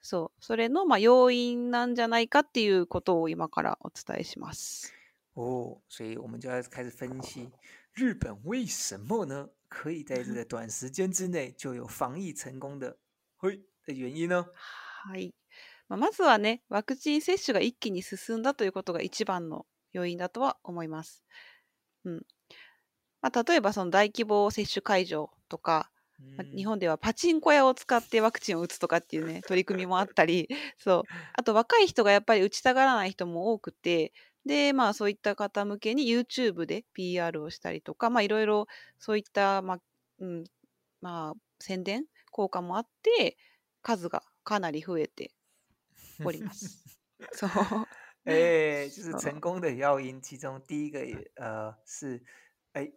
[0.00, 4.92] そうそれのまあ要因なんじゃないかっていうことを今からお伝えします。
[5.36, 7.48] 哦，所以我们就要开始分析
[7.96, 9.48] 日本为什么呢？
[9.68, 12.96] 可以在这个短时间之内就有防疫成功的，
[13.38, 14.46] 嘿的原因呢？
[15.06, 15.34] はい。
[15.88, 21.22] まあ、まずはね、ワクチン接種が一気に進んだということが一番の要因だとは思います。
[22.04, 22.22] うん
[23.22, 25.90] まあ、例えばその大規模接種会場とか、
[26.36, 34.12] まあ、日本ではパチンコ屋を使ってワクチンを打つとかっていうね取り組みもあったり そうあと若い人がやっぱり打ちたがらない人も多くて
[34.44, 38.66] でまあそういった方向けに YouTube で PR をしたりとかまあいろいろ
[38.98, 39.80] そういった、まあ
[40.20, 40.44] うん
[41.00, 43.38] まあ、宣伝効果もあって
[43.80, 45.32] 数がかなり増えて
[46.22, 46.50] 我利嘛？
[47.34, 47.48] 所
[48.24, 51.00] 哎，就是成功的要因，其中第一个
[51.36, 52.22] 呃是，
[52.72, 52.90] 哎，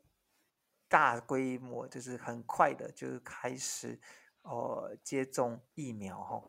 [0.87, 3.99] 大规模就是很快的，就是开始
[4.43, 6.43] 哦接种疫苗哈。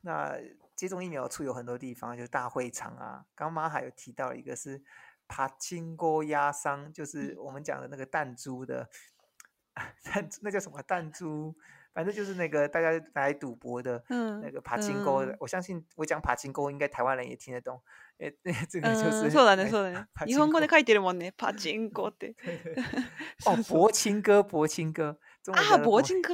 [0.00, 0.34] 那
[0.76, 3.24] 接种疫苗处有很多地方，就是大会场啊。
[3.34, 4.82] 刚刚妈还有提到一个是
[5.26, 8.90] 爬青锅压伤，就是我们讲的那个弹珠的。
[9.76, 9.76] 弹
[10.40, 11.54] 那叫什么弹珠？
[11.94, 15.36] 反正就是那个大家来赌博的，那个爬金钩的。
[15.38, 17.78] 我相信我讲爬金钩，应该台湾人也听得懂。
[18.18, 18.34] 诶，
[18.68, 19.28] 这个就是。
[19.28, 20.06] 嗯，是的呢，的呢。
[20.26, 21.54] 日本で書いてるもんね、っ
[22.14, 22.34] て。
[23.44, 25.18] 哦，博金哥，博金哥。
[25.48, 26.32] 啊，博金哥。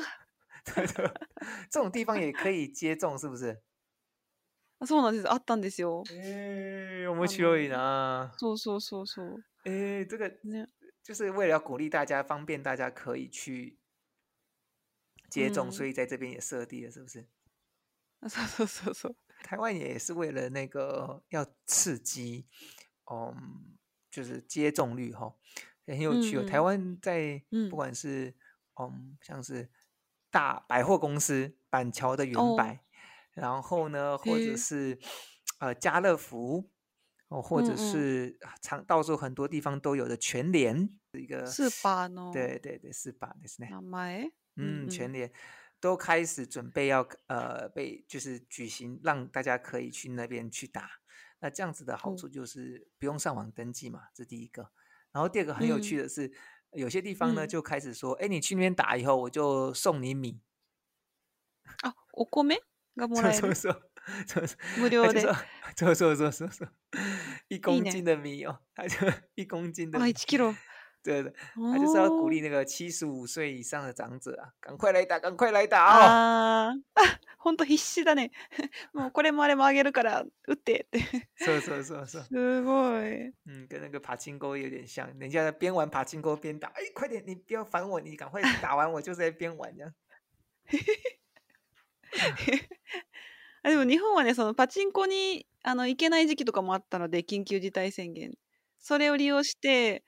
[1.71, 3.61] 这种地方也可以接种，是不是？
[4.79, 5.29] 啊，そうなんです。
[5.29, 6.05] あったんですよ。
[6.13, 8.31] え、面白いな。
[8.37, 9.43] そうそうそうそう。
[9.65, 10.31] え、这个。
[11.09, 13.79] 就是为了鼓励大家，方便大家可以去
[15.31, 17.27] 接种，所以在这边也设立了，是不是？
[18.29, 22.47] 说说说说，台湾也是为了那个要刺激，
[23.11, 23.75] 嗯，
[24.11, 25.35] 就是接种率哈，
[25.87, 26.45] 很有趣哦。
[26.47, 28.35] 台湾在不管是
[28.79, 29.71] 嗯，像是
[30.31, 32.79] 大百货公司板桥的元柏，
[33.33, 34.99] 然后呢，或者是
[35.61, 36.71] 呃家乐福。
[37.29, 44.33] 哦，或者是常到时候很多地方都有的全联一个四八呢，对对对，四八で是ね。
[44.61, 45.31] 嗯，全联
[45.79, 50.91] 都开始准备要呃，被就是举行，让大家可以去那边去打。
[51.41, 54.69] 那这样子的好处就是不用上网登记嘛，这第一个。
[55.13, 56.33] 然后第二个很有趣的是，
[56.73, 60.41] 有些地方呢就开始说，哎，你去那边打以后，我就送你米。
[61.83, 62.57] 啊，我过没？
[62.99, 63.39] がもらえる。
[63.39, 63.83] そうそう
[64.27, 64.49] そう。
[64.79, 65.21] 無料で。
[65.77, 66.69] そうそうそうそうそう。
[67.49, 68.95] 一公斤的米哦，他就
[69.35, 69.99] 一公斤的。
[69.99, 70.55] 啊，一 kilo。
[71.03, 76.67] 对的，他就是要鼓励那个七十五岁以上的长者啊，赶快来打，赶快来打啊！
[76.71, 76.75] 啊，
[77.43, 78.31] 本当必死だね。
[78.93, 80.99] もうこれもあれもあげるから打ってって。
[81.37, 82.25] そうそうそうそう。
[82.29, 83.33] すごい。
[83.47, 89.93] 嗯，跟那个爬金钩有点像，人家边玩爬金钩边打，哎，快点，你不要烦我，你赶快打完我就在边玩这样。
[93.63, 98.33] あでも日本はねそのパチンコにあの行けない時期とかもあったので緊急事態宣言
[98.81, 100.05] それを利用して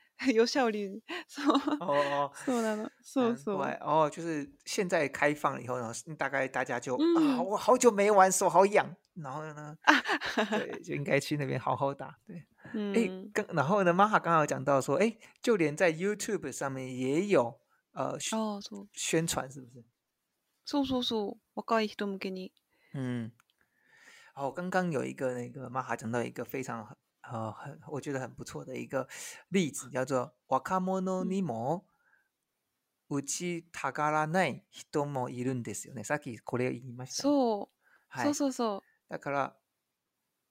[0.56, 1.56] ゃおりそう
[2.44, 12.18] そうなのそう难怪そう哦，就是現在開放以后呢，大概大家就、う啊，ん我好久没玩，手好痒，然后呢，あ对，就应该去那边好好打。
[12.26, 12.38] 对，
[12.74, 17.58] う哎，ん刚然后呢，玛哈刚好讲到说，哎，就连在 YouTube 上面也有
[17.94, 19.82] 呃宣ああそう宣传，是不是？
[20.70, 21.40] そうそうそう。
[21.56, 22.52] 若い人向けに。
[22.94, 22.98] う
[24.36, 29.08] 哦，刚刚有一个那个马哈讲到一个非常呃很我觉得很不错的一个
[29.48, 30.80] 例子，叫做“若者
[31.24, 31.84] にも
[33.08, 36.04] 打ちたがらない人もいるんですよね”。
[36.06, 37.22] さっきこれ言いました。
[37.24, 37.68] そう。
[38.22, 38.80] そうそうそう。
[39.08, 39.56] だから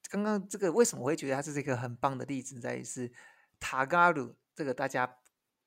[0.10, 3.10] 刚刚这个为什么会觉得它是一个很棒的例子，在于是
[3.58, 5.10] “たがる”这个大家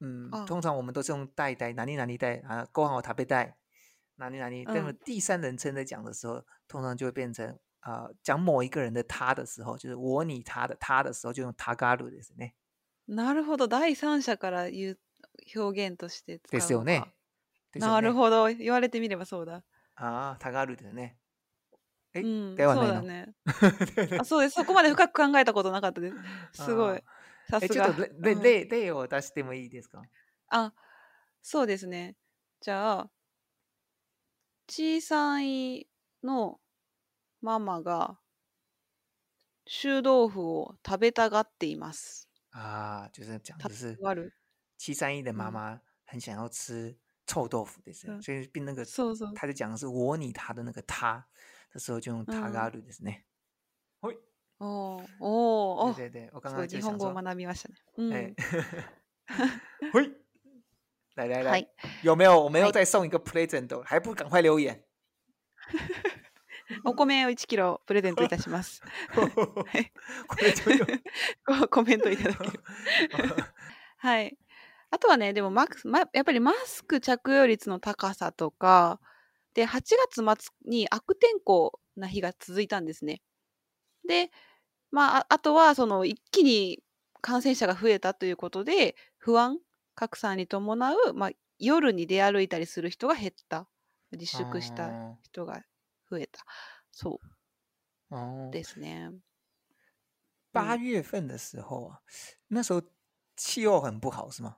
[0.01, 3.55] 嗯，通常我们都是用代代哪里哪里代啊，ご飯を食べたい。
[4.22, 4.64] 哪里哪里。
[4.64, 7.48] 但是第三人称在讲的时候，嗯、通常就会变成
[7.80, 12.52] 啊、呃，讲某一个人的他的时候，就是我、你、他的他的时候，就用タガルですね。
[13.08, 14.98] なるほど、第三者から言う
[15.54, 17.04] 表現として使うですよね。
[17.74, 19.64] なるほど、言われてみればそうだ。
[19.96, 21.16] ああ、タガルですね。
[22.14, 23.35] え、うん、ではないそうだね。
[24.20, 24.54] あ、そうです。
[24.56, 26.12] そこまで深く考えたことなかったで
[26.52, 26.64] す。
[26.64, 27.02] すごい。
[27.50, 27.74] さすが。
[27.74, 30.02] ちょっと例、例を出してもいいですか。
[30.48, 30.72] あ、
[31.40, 32.14] そうですね。
[32.61, 33.11] じゃあ、
[34.74, 35.87] 小さい
[36.24, 36.58] の
[37.42, 38.16] ママが
[39.66, 42.26] 臭豆腐を食べたがっています。
[42.52, 43.94] あ、就是讲的是
[44.78, 48.14] 七三一的妈妈很想要吃臭豆腐ですね。
[48.14, 51.26] 嗯、所以并那个，そうそう他就讲的是我你他的那个他，
[51.70, 53.24] 这时候就用他がるですね。
[54.00, 54.16] はい。
[54.58, 55.88] おお。
[55.90, 57.74] 哦，对对对，我刚刚日本語を学びましたね。
[57.98, 58.35] 嗯。
[59.92, 60.21] は い。
[61.14, 61.68] 来来来，
[62.03, 63.83] 有没有我们又再送一个 present？
[63.83, 64.83] 还不赶快留言！
[66.87, 68.81] お米を1キロプレゼントいたします。
[71.68, 72.61] コメントいただける。
[73.98, 74.38] はい。
[74.90, 78.98] あとはね、でもマク、ま、やっぱりマスク着用率の高さとか、
[79.53, 83.20] で、8月末に悪天候な日が続いたんですね。
[84.09, 84.31] で、
[84.90, 86.83] まあ、あとは、その、一気に
[87.20, 89.59] 感染者が増えたということで、不安
[90.03, 93.69] 格差に伴う、まあ、夜に出歩いたりする人が減った
[94.11, 94.91] 自粛した
[95.23, 95.61] 人が
[96.11, 96.41] 増えた
[96.91, 97.21] そ
[98.11, 99.11] うですね。
[100.53, 102.01] 八月份的时候啊，
[102.51, 102.83] 那时候
[103.37, 104.57] 气候很不好，是吗？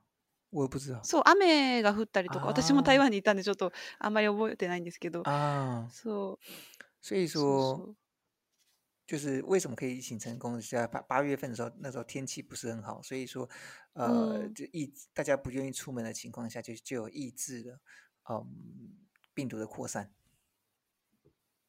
[0.51, 0.99] 我不知道。
[1.03, 5.21] そう雨が降ったりとか、私も台湾にいたんでちょっとあんまり覚えてないんですけど。
[5.27, 5.89] ああ。
[5.91, 6.49] そう。
[7.01, 7.39] 所以说。
[7.39, 7.95] そうそう
[9.07, 10.59] 就是为什么可以疫情成功？
[10.59, 13.47] 在八八月份的时候，那时候天气不是很好，所以说，
[13.93, 17.79] 呃，就抑大家不愿意出门的情况下，就就有抑制了，
[18.29, 18.97] 嗯，
[19.33, 20.11] 病毒的扩散。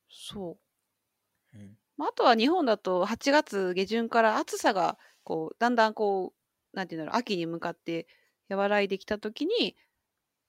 [0.08, 0.58] そう。
[1.96, 8.06] まあ、あとは日本だと8月下旬から暑さがこうだんだんこうなんていうんだろう秋に向かって
[8.50, 9.74] 和らいできた時に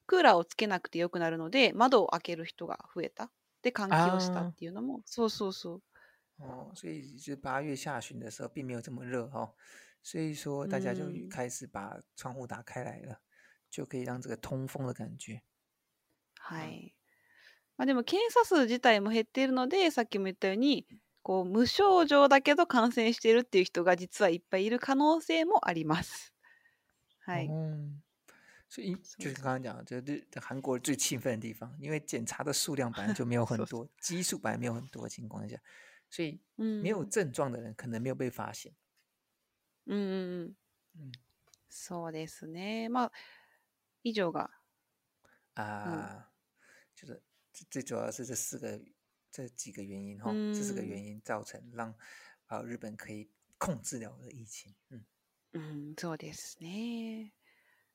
[0.05, 3.31] クーラーをつけなくてよくなるので窓を開ける人が増えた
[3.63, 5.81] で換気をしたっていうのもそうそうそう
[6.38, 9.53] 哦，所以就是八月下旬的时候并没有这么热哦，
[10.03, 13.19] 所以说大家就开始把窗户打开来了，
[13.69, 15.41] 就可以让这个通风的感觉。
[16.47, 16.53] 是。
[17.79, 20.88] まあでも検査数自体も減っているので、さっきも言ったように、
[21.21, 26.33] こう無症状だけど感染しているっていう人が実はいっぱいいる可能性もあります。
[27.19, 27.45] はい。
[27.45, 28.01] うん。
[28.67, 29.57] それ、ちょっと
[29.93, 35.55] 違うじ韓国最興奮の地方、因为检查的数量本来就没有很多，基数本来没有很多的情况下。
[36.09, 38.73] 所以没有症状的人可能没有被发现。
[39.85, 40.53] うん
[41.69, 42.89] そうですね。
[42.89, 43.11] まあ、
[44.03, 44.49] 以上が。
[45.55, 46.31] 啊，
[46.95, 47.19] 就是
[47.71, 48.79] 最主要是这四个
[49.31, 51.91] 这几个原因哈，这四个原因造成让
[52.45, 53.27] 啊日本可以
[53.57, 54.75] 控制了的疫情。
[55.51, 55.95] 嗯。
[55.97, 57.31] そうですね。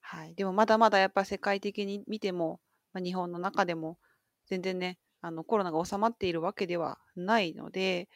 [0.00, 0.34] はい。
[0.34, 2.60] でもまだまだやっぱ世界的に見ても、
[2.92, 3.98] まあ、日本の中でも
[4.46, 8.08] 全然ね、あのコロナが収まっているわけではないので、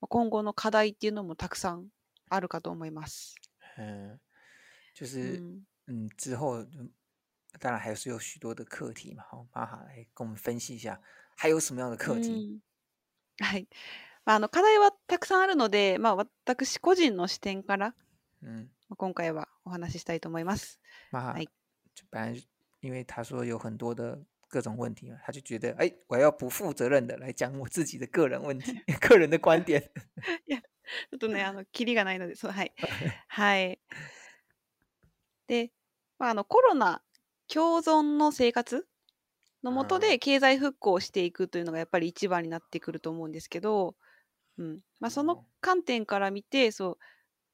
[0.00, 1.86] 今後の課題っていうのもたくさん
[2.28, 3.34] あるかと思います。
[3.78, 4.18] 嗯，
[4.94, 5.40] 就是
[5.88, 6.62] 嗯之后
[7.58, 9.24] 当然还是有许多的课题嘛。
[9.30, 11.00] 好，玛哈来跟我们分析一下，
[11.36, 12.28] 还有什么样的课题？
[12.28, 12.58] うん、
[13.42, 13.66] はい。
[14.26, 17.94] まあ、あの課題はたくさんあるので、まあ、私個人の視点から、
[18.42, 20.78] うん、今回はお話ししたいと思います。
[21.10, 21.48] まあ、はい、
[22.12, 22.46] 本来
[22.82, 24.18] 因为他说有很多的
[24.52, 29.80] 各种问题嘛，他就觉得，哎，我要不负责任的来讲我自己的个人问题、 个人的观点。
[30.20, 32.72] ちょっとね、あの、キリがないので、そう、はい。
[33.28, 33.80] はい。
[35.46, 35.72] で、
[36.18, 37.02] まあ、あの、コロナ
[37.48, 38.86] 共存の生活
[39.62, 43.96] のもとで経済復興していくというのがやっぱり一番になってくると思うんですけど、
[44.58, 46.98] うんまあ、その観点から見てそう、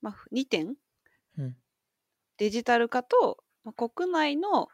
[0.01, 0.75] まあ、2点、
[1.37, 1.57] うん、
[2.39, 4.69] デジタル化と、まあ、国内の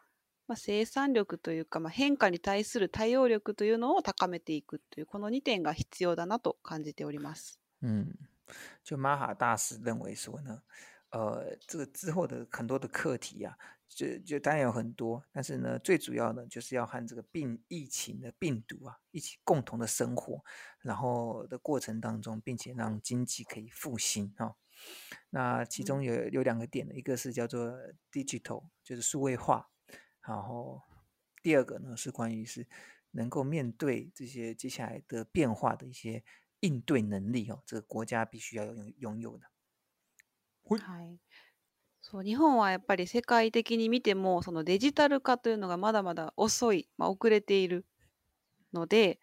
[0.47, 7.59] 嘛，生産力，というか、まあ変化に対する対応力というのを高めていくというこの2点が必要だなと感じております。
[7.81, 8.13] 嗯，
[8.83, 10.61] 就马哈大师认为说呢，
[11.09, 13.57] 呃，这个之后的很多的课题啊、
[13.89, 20.43] 就就当然有很多，但是呢，最主要的就是要和这个病疫情的病毒啊一起共同的生活，
[20.83, 24.53] 然后的过程当中，并且让经济可以复兴啊。
[25.31, 27.73] 那其中有有两个点，一个是叫做
[28.11, 29.69] digital，就是数位化。
[30.27, 30.81] 然后
[31.43, 32.67] 第二个呢是关于是
[33.11, 36.23] 能够面对这些接下来的变化的一些
[36.61, 39.45] 应对能力哦，这个国家必须要拥拥有的。
[40.67, 41.19] はい。
[42.01, 47.83] そう日本はやっぱり世界的に見てもそのデジタル化というのがまだまだ遅い、まあ、遅れている
[48.73, 49.19] ので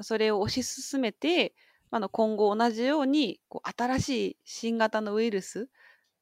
[0.00, 1.54] それを推し進めて、
[1.90, 5.68] あ、の今後同じようにこう新しい新型のウイルス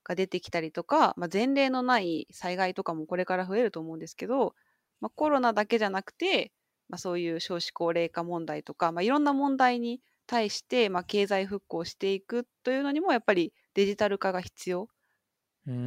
[0.04, 4.54] が出てきたりとか、まあ、前例のない災害とかもこれから増えると思うんですけど、
[5.00, 6.52] まあ、コロナだけじゃなくて、
[6.88, 14.88] まあ、そういう少子高齢化問題とか、まあ、いろんな問題に対して、まあ、経済復興していくというのにもやっぱりデジタル化が必要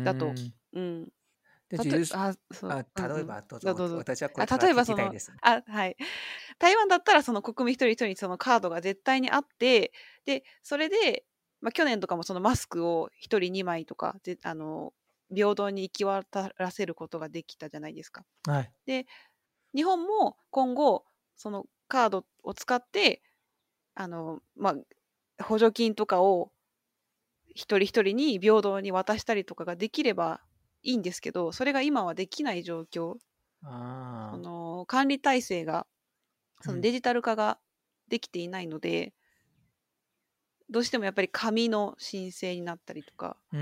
[0.04, 0.34] だと。
[0.74, 1.06] うん、
[1.70, 2.04] 例え
[3.24, 5.12] ば、私はこれその
[5.42, 5.98] あ、はい、
[6.60, 9.92] 台湾だったらその国民一人一人にそのカードが絶対にあって
[10.26, 11.26] でそれで
[11.66, 14.94] まあ、去年とかもそのマスクを1人2枚とかあの
[15.34, 18.24] 平等に行き渡らせることができたじゃないですか。
[18.48, 19.08] はい、で
[19.76, 21.06] 日本も今後
[21.36, 23.24] そのカードを使って
[23.96, 24.76] あの、ま
[25.40, 26.52] あ、補助金とかを
[27.50, 30.42] 一人一人に平等に渡したりとかができれば
[30.84, 33.16] いいんですけどそれが今はできない状況
[33.64, 35.88] あの管理体制が
[36.62, 37.58] そのデジタル化が
[38.08, 39.16] できていないので、
[40.70, 43.58] どうしてもやっぱり紙の申請になったりとか、う。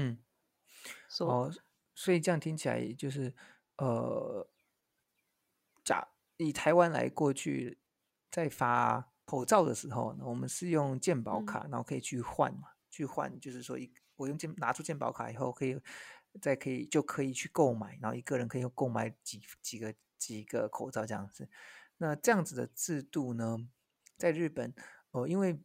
[1.95, 3.31] 所以这样听起来就是，
[3.77, 4.47] 呃，
[5.83, 7.77] 假以台湾来过去，
[8.31, 15.79] 在发口罩的时候，我们是用健保卡，然后可以去换嘛，去换就是说一我用健拿出健保卡以后可以，
[16.41, 21.47] 再可以就可以去购买，然后一个人可以购买几几个几个口罩这样子，
[21.97, 23.57] 那这样子的制度呢，
[24.17, 24.73] 在日本，
[25.11, 25.59] 哦因为。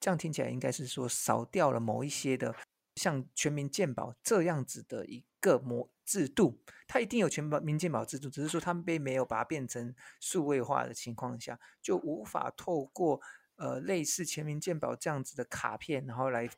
[0.00, 2.54] 这样听起来应该是说，少掉了某一些的
[2.96, 13.20] 像全民健保这样子的一个模制度，它一定有全民健保制度，只是说他们并没有把它变成数位化的情况下，就无法透过
[13.56, 16.48] 呃类似全民健保这样子的卡片，然后来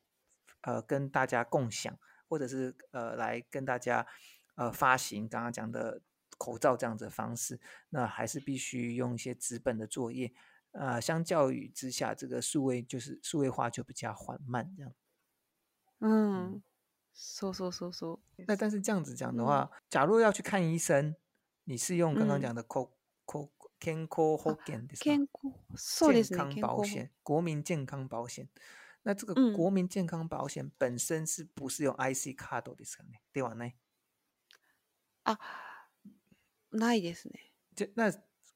[0.62, 4.07] 呃跟大家共享，或者是呃来跟大家
[4.55, 6.01] 呃发行刚刚讲的
[6.38, 7.59] 口罩这样子的方式，
[7.90, 10.32] 那还是必须用一些纸本的作业。
[10.73, 14.93] 呃，相较于之下，这个数位就是数位化就比较缓慢，这样。
[16.01, 16.62] 嗯，
[17.12, 18.18] 缩缩缩缩。
[18.47, 21.14] 那但是这样子讲的话，假如要去看医生，
[21.64, 22.91] 你是用刚刚讲的 c o
[23.31, 25.29] c o k e n c o Hokken 的，健
[26.33, 28.49] 康保险，国民健康保险。
[29.03, 33.20] 那这个国民健康保险本身是不是用 IC 卡多的上面？
[33.31, 33.53] 对吧？
[33.53, 33.70] 呢？
[35.25, 35.39] 啊，
[36.70, 37.51] ないですね。
[37.77, 38.11] 这那。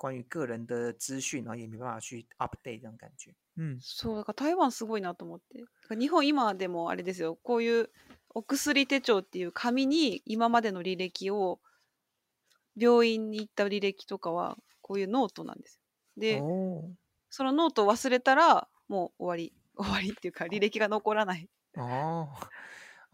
[0.00, 3.34] 关于个人的资讯，然后也没办法去 update 这种感觉。
[3.58, 5.62] ん、そうだから台湾すごいなと思って
[5.94, 7.90] 日本今でもあれですよこういう
[8.34, 11.58] お薬手帳っていう紙に今までの履歴を
[12.74, 15.82] 病院に行った履歴とかはこういうノートなんですよ。
[16.22, 16.38] で
[17.28, 21.46] そのノートを忘れたらもう終わり終わりっていうか履歴が残らない。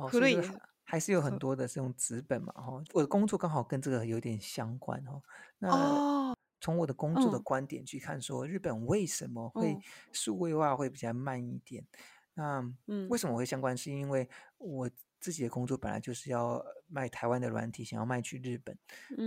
[0.09, 0.45] 古いね。
[0.89, 5.21] 还是有很多的是用纸本嘛，哦，我的工作刚好跟这个有点相关哦。
[5.59, 6.36] 那
[6.67, 9.79] 从我的工作的观点去看，说日本为什么会
[10.11, 11.87] 数位化会比较慢一点？
[12.35, 12.61] 那
[13.09, 13.77] 为什么会相关？
[13.77, 14.91] 是因为我
[15.21, 18.77] 自己的工作本来就是要卖台湾的软体，想要卖去日本。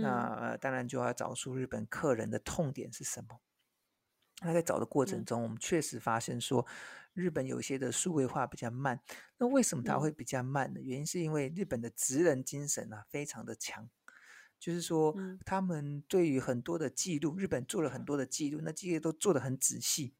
[0.02, 3.40] 那当然就要找出日本客人的痛点是什么。
[4.42, 6.66] 那在找的过程中，我们确实发现说
[7.14, 9.00] 日本有些的数位化比较慢。
[9.38, 10.78] 那为什么它会比较慢呢？
[10.82, 13.88] 原因是因为日本的职人精神啊，非常的强。
[14.60, 20.14] 就是说，他们对于很多的记录，日本做了很多的记录，那这些都做的很仔细，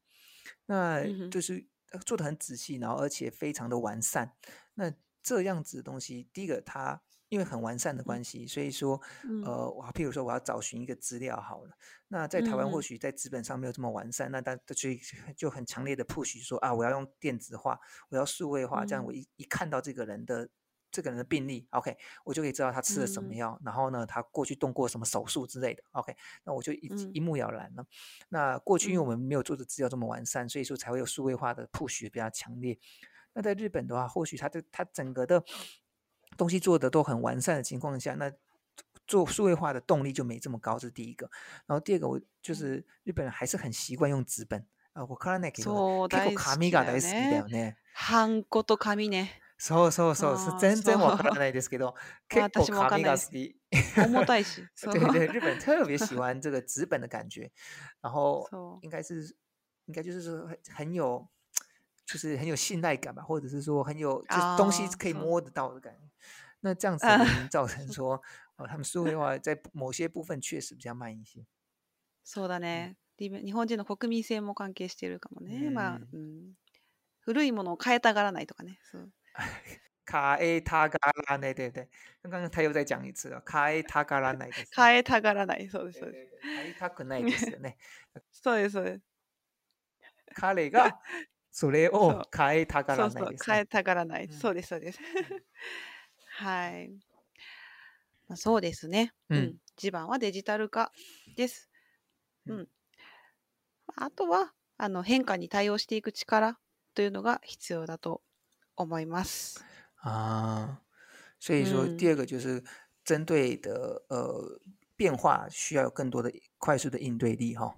[0.65, 1.63] 那就是
[2.05, 4.33] 做的很仔细，然后而且非常的完善。
[4.73, 8.99] 那这样子的东西，第一个，它因为很完善的关系，所以说，
[9.45, 11.77] 呃，我譬如说我要找寻一个资料好了，
[12.07, 14.89] 那在台湾或许在资本上没有这么完善，那但就
[15.37, 17.79] 就很强烈的 push 说啊，我要用电子化，
[18.09, 20.49] 我要数位化，这样我一一看到这个人的。
[20.91, 27.85] 这个人的病例，OK，我就可以知道他吃了什么药，然后呢，他过去动过什么手术之类的，OK，那我就一目了然了。
[28.29, 32.77] 那过去因为我们没有做的资料这么完善，所以说才会有数位化的 push 比较强烈。
[33.33, 35.41] 那在日本的话，或许他的他整个的
[36.37, 38.31] 东西做的都很完善的情况下，那
[39.07, 41.29] 做数位化的动力就没这么高，这是第一个。
[41.65, 49.29] 然后第二个，我就是日本人还是很习惯用纸本啊，我看到那几张，觉得纸啊，太喜欢了呢，汉字和纸呢。
[49.61, 51.93] そうそうそう，是真真我看ないですけど，
[52.29, 53.55] 結構硬硬的，
[53.93, 54.41] 很重，对
[55.21, 57.51] 对，日本特别喜 欢这个纸本的感觉，
[58.01, 58.47] 然后
[58.81, 59.37] 应该是，
[59.85, 61.27] 应该就是说很有，
[62.07, 66.09] 就是很有信赖感吧，或者是说很有，就东西可以摸得到的感觉，
[66.61, 67.05] 那这样子
[67.51, 68.19] 造成说，
[68.67, 71.45] 他们社会化在某些部分确实比较慢一些。
[72.25, 75.69] そうだね，日本日本人の国民性も関係してるかもね。
[75.69, 76.01] まあ、
[77.19, 78.79] 古いものを変えたがらないとかね。
[80.05, 81.87] 卡埃塔嘎拉奈，对对，
[82.23, 86.39] 刚刚他又再讲一次了，卡埃塔嘎拉奈で卡埃塔嘎拉奈、 そうですそうです。
[86.47, 87.77] 入りたくないですよね。
[88.31, 89.01] そうですそうです。
[90.35, 90.99] 彼が
[91.51, 94.99] それを変えたがらないそう変えたがらない、そうですそうです。
[96.35, 96.89] はい。
[98.27, 99.13] まあ、そうですね。
[99.29, 99.57] うん。
[99.75, 100.91] 地盤はデジタル化
[101.35, 101.69] です。
[102.47, 102.67] うん、
[103.95, 106.57] あとはあの変化に対応していく力
[106.95, 108.21] というのが必要だと
[108.81, 109.63] 思います。
[110.01, 110.81] 啊，
[111.39, 112.63] 所以说第二个就是
[113.03, 114.59] 针对的、嗯、呃
[114.95, 117.75] 变化需要更多的快速的应对力哈、哦。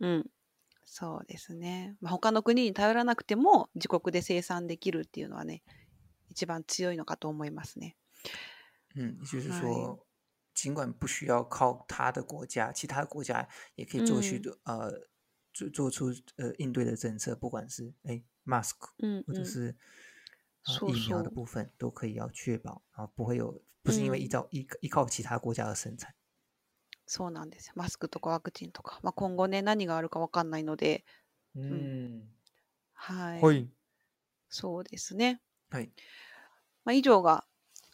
[0.00, 0.28] 嗯。
[0.86, 5.64] そうですね、まあ、他の国に頼らなくても自国で生産できるっていうのはね
[6.30, 7.96] 一番強いのかと思いますね。
[8.94, 9.98] 嗯，就是说，はい、
[10.54, 15.00] 尽管不需要靠他的国家，其他国家也可以做许多、嗯、呃
[15.52, 18.94] 做做出呃应对的政策，不管是哎 mask
[19.26, 19.76] 或者是
[20.66, 26.14] 呃疫苗的部分都可以要确保啊，不会有不是因为依照依依靠其他国家而生产。
[27.06, 27.70] そうなんです。
[27.76, 31.04] マスクとかワクチンとか、まあ今後ね何があるかわかんないので、
[31.54, 32.22] うん、
[32.94, 33.68] はい、はい、
[34.48, 35.40] そうですね。
[35.70, 35.90] はい。
[36.86, 37.44] まあ以上が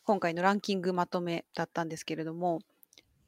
[0.04, 2.60] 今回のランキングまとめだったんですけれども、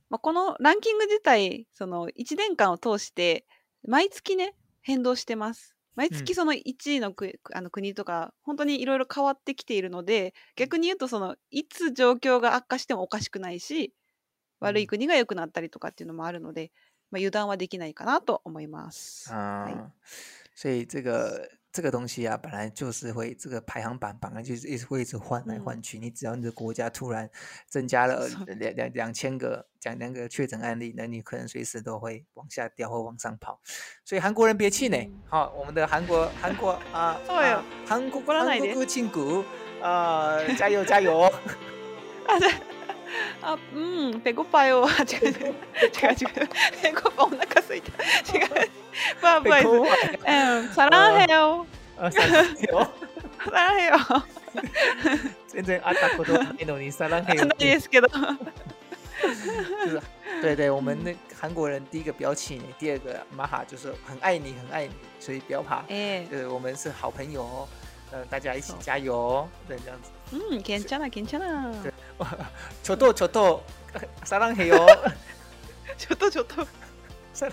[0.09, 3.45] まあこのランキング自体その一年間を通して
[3.85, 5.72] 毎月ね変動してます。
[5.95, 13.93] 毎月その1位のく、あの国とか本当にいろいろ変わってきているので逆に言うとそのいつ状況が悪化してもおかしくないし
[14.61, 16.73] 悪い国が良くなったりとかっていうのもあるので、
[17.11, 19.33] まあ、油断はできないかなと思います。
[19.33, 20.09] はい、
[20.55, 25.99] 所以这个这个东西啊，本来就是会这个排行榜，本来就是一直一直换来换去。
[25.99, 27.29] 你只要你的国家突然
[27.67, 33.59] 增加了两两两千个，两两个确诊案例，那你可能随时都会往下掉或往上跑。
[34.05, 39.45] 所以韩国人别气馁，好，我们的韩国韩国啊，对呀，韩国过来的，韩国控股，
[39.81, 41.21] 呃，加油加油。
[41.21, 41.31] 啊，
[43.41, 45.41] 啊，嗯，被狗扒哟，这个这
[46.09, 46.45] 个这个
[46.83, 47.83] 被狗扒，我哪敢说一
[48.25, 48.69] 这个。
[49.21, 49.87] 不不，
[50.25, 51.67] 嗯，사랑해 요。
[51.97, 54.23] 사랑해 요。
[55.49, 58.41] 完 全阿达口音，印尼， 사랑해 요。
[59.87, 60.03] 是的，
[60.43, 65.77] 对对，我们那韩国人第一个表情，第二个马哈就是很爱你，很爱你，所以不要怕。
[65.89, 67.67] 哎，对，我们是好朋友，
[68.11, 70.11] 呃，大家一起加油，对，这样子。
[70.33, 71.73] 嗯，坚强啦，坚强啦。
[71.83, 71.93] 对，
[72.85, 73.61] 저도저도
[74.27, 74.87] 사랑해 요。
[75.99, 76.67] 저도저도
[77.33, 77.53] 사랑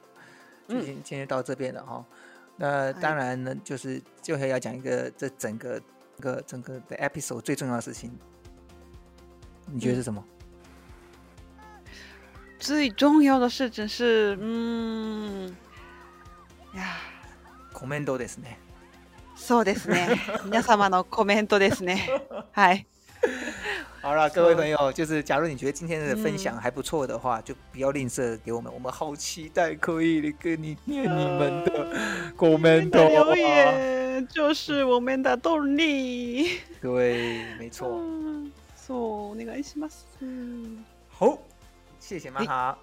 [0.71, 2.05] 最近今天到这边了哈，
[2.55, 5.81] 那当然呢，就是就是要讲一个这整个
[6.21, 8.09] 个整个的 episode 最重要的事情，
[9.65, 10.23] 你觉得是什么？
[12.57, 15.53] 最重要的事情是，嗯，
[16.75, 16.95] 呀
[17.73, 18.55] ，m e n t ですね。
[19.35, 20.15] そうですね。
[20.49, 22.21] 皆様のコメントですね。
[22.53, 22.85] はい。
[24.01, 31.87] 好了，各位朋友，就是假如你觉得今天的分享还不错的话，就不要吝啬给我们，我们好期待可以跟你念你们的
[32.35, 36.61] comment 留言，就是我们的动力。
[36.81, 38.01] 对，没错。
[38.75, 40.07] So, いします。
[41.11, 41.37] 好，
[41.99, 42.77] 谢谢玛哈。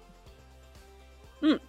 [1.41, 1.59] 嗯，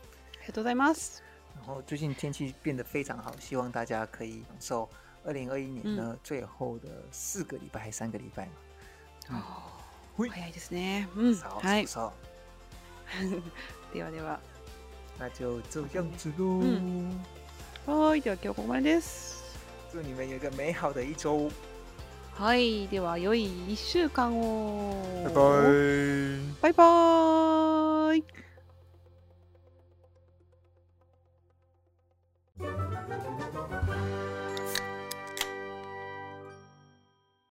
[0.46, 1.22] ありがとうございます。
[1.57, 4.88] 然后最近天气变得非常好，希望大家可以享受
[5.24, 8.53] 二零二一年呢最后的四个礼拜，还三个礼拜嘛。
[9.30, 11.08] はい、早いですね。
[11.16, 11.86] うん、はい。
[13.94, 14.40] ではでは。
[15.18, 16.60] 那就这样子喽。
[17.86, 19.58] はい、では今日ここまでです。
[19.92, 21.50] 祝你们有一个美好的一周。
[22.34, 25.02] はい、では良い一週間を。
[26.62, 26.72] バイバイ。
[26.72, 28.24] バイバイ。
[32.60, 32.82] バイ
[34.24, 34.29] バ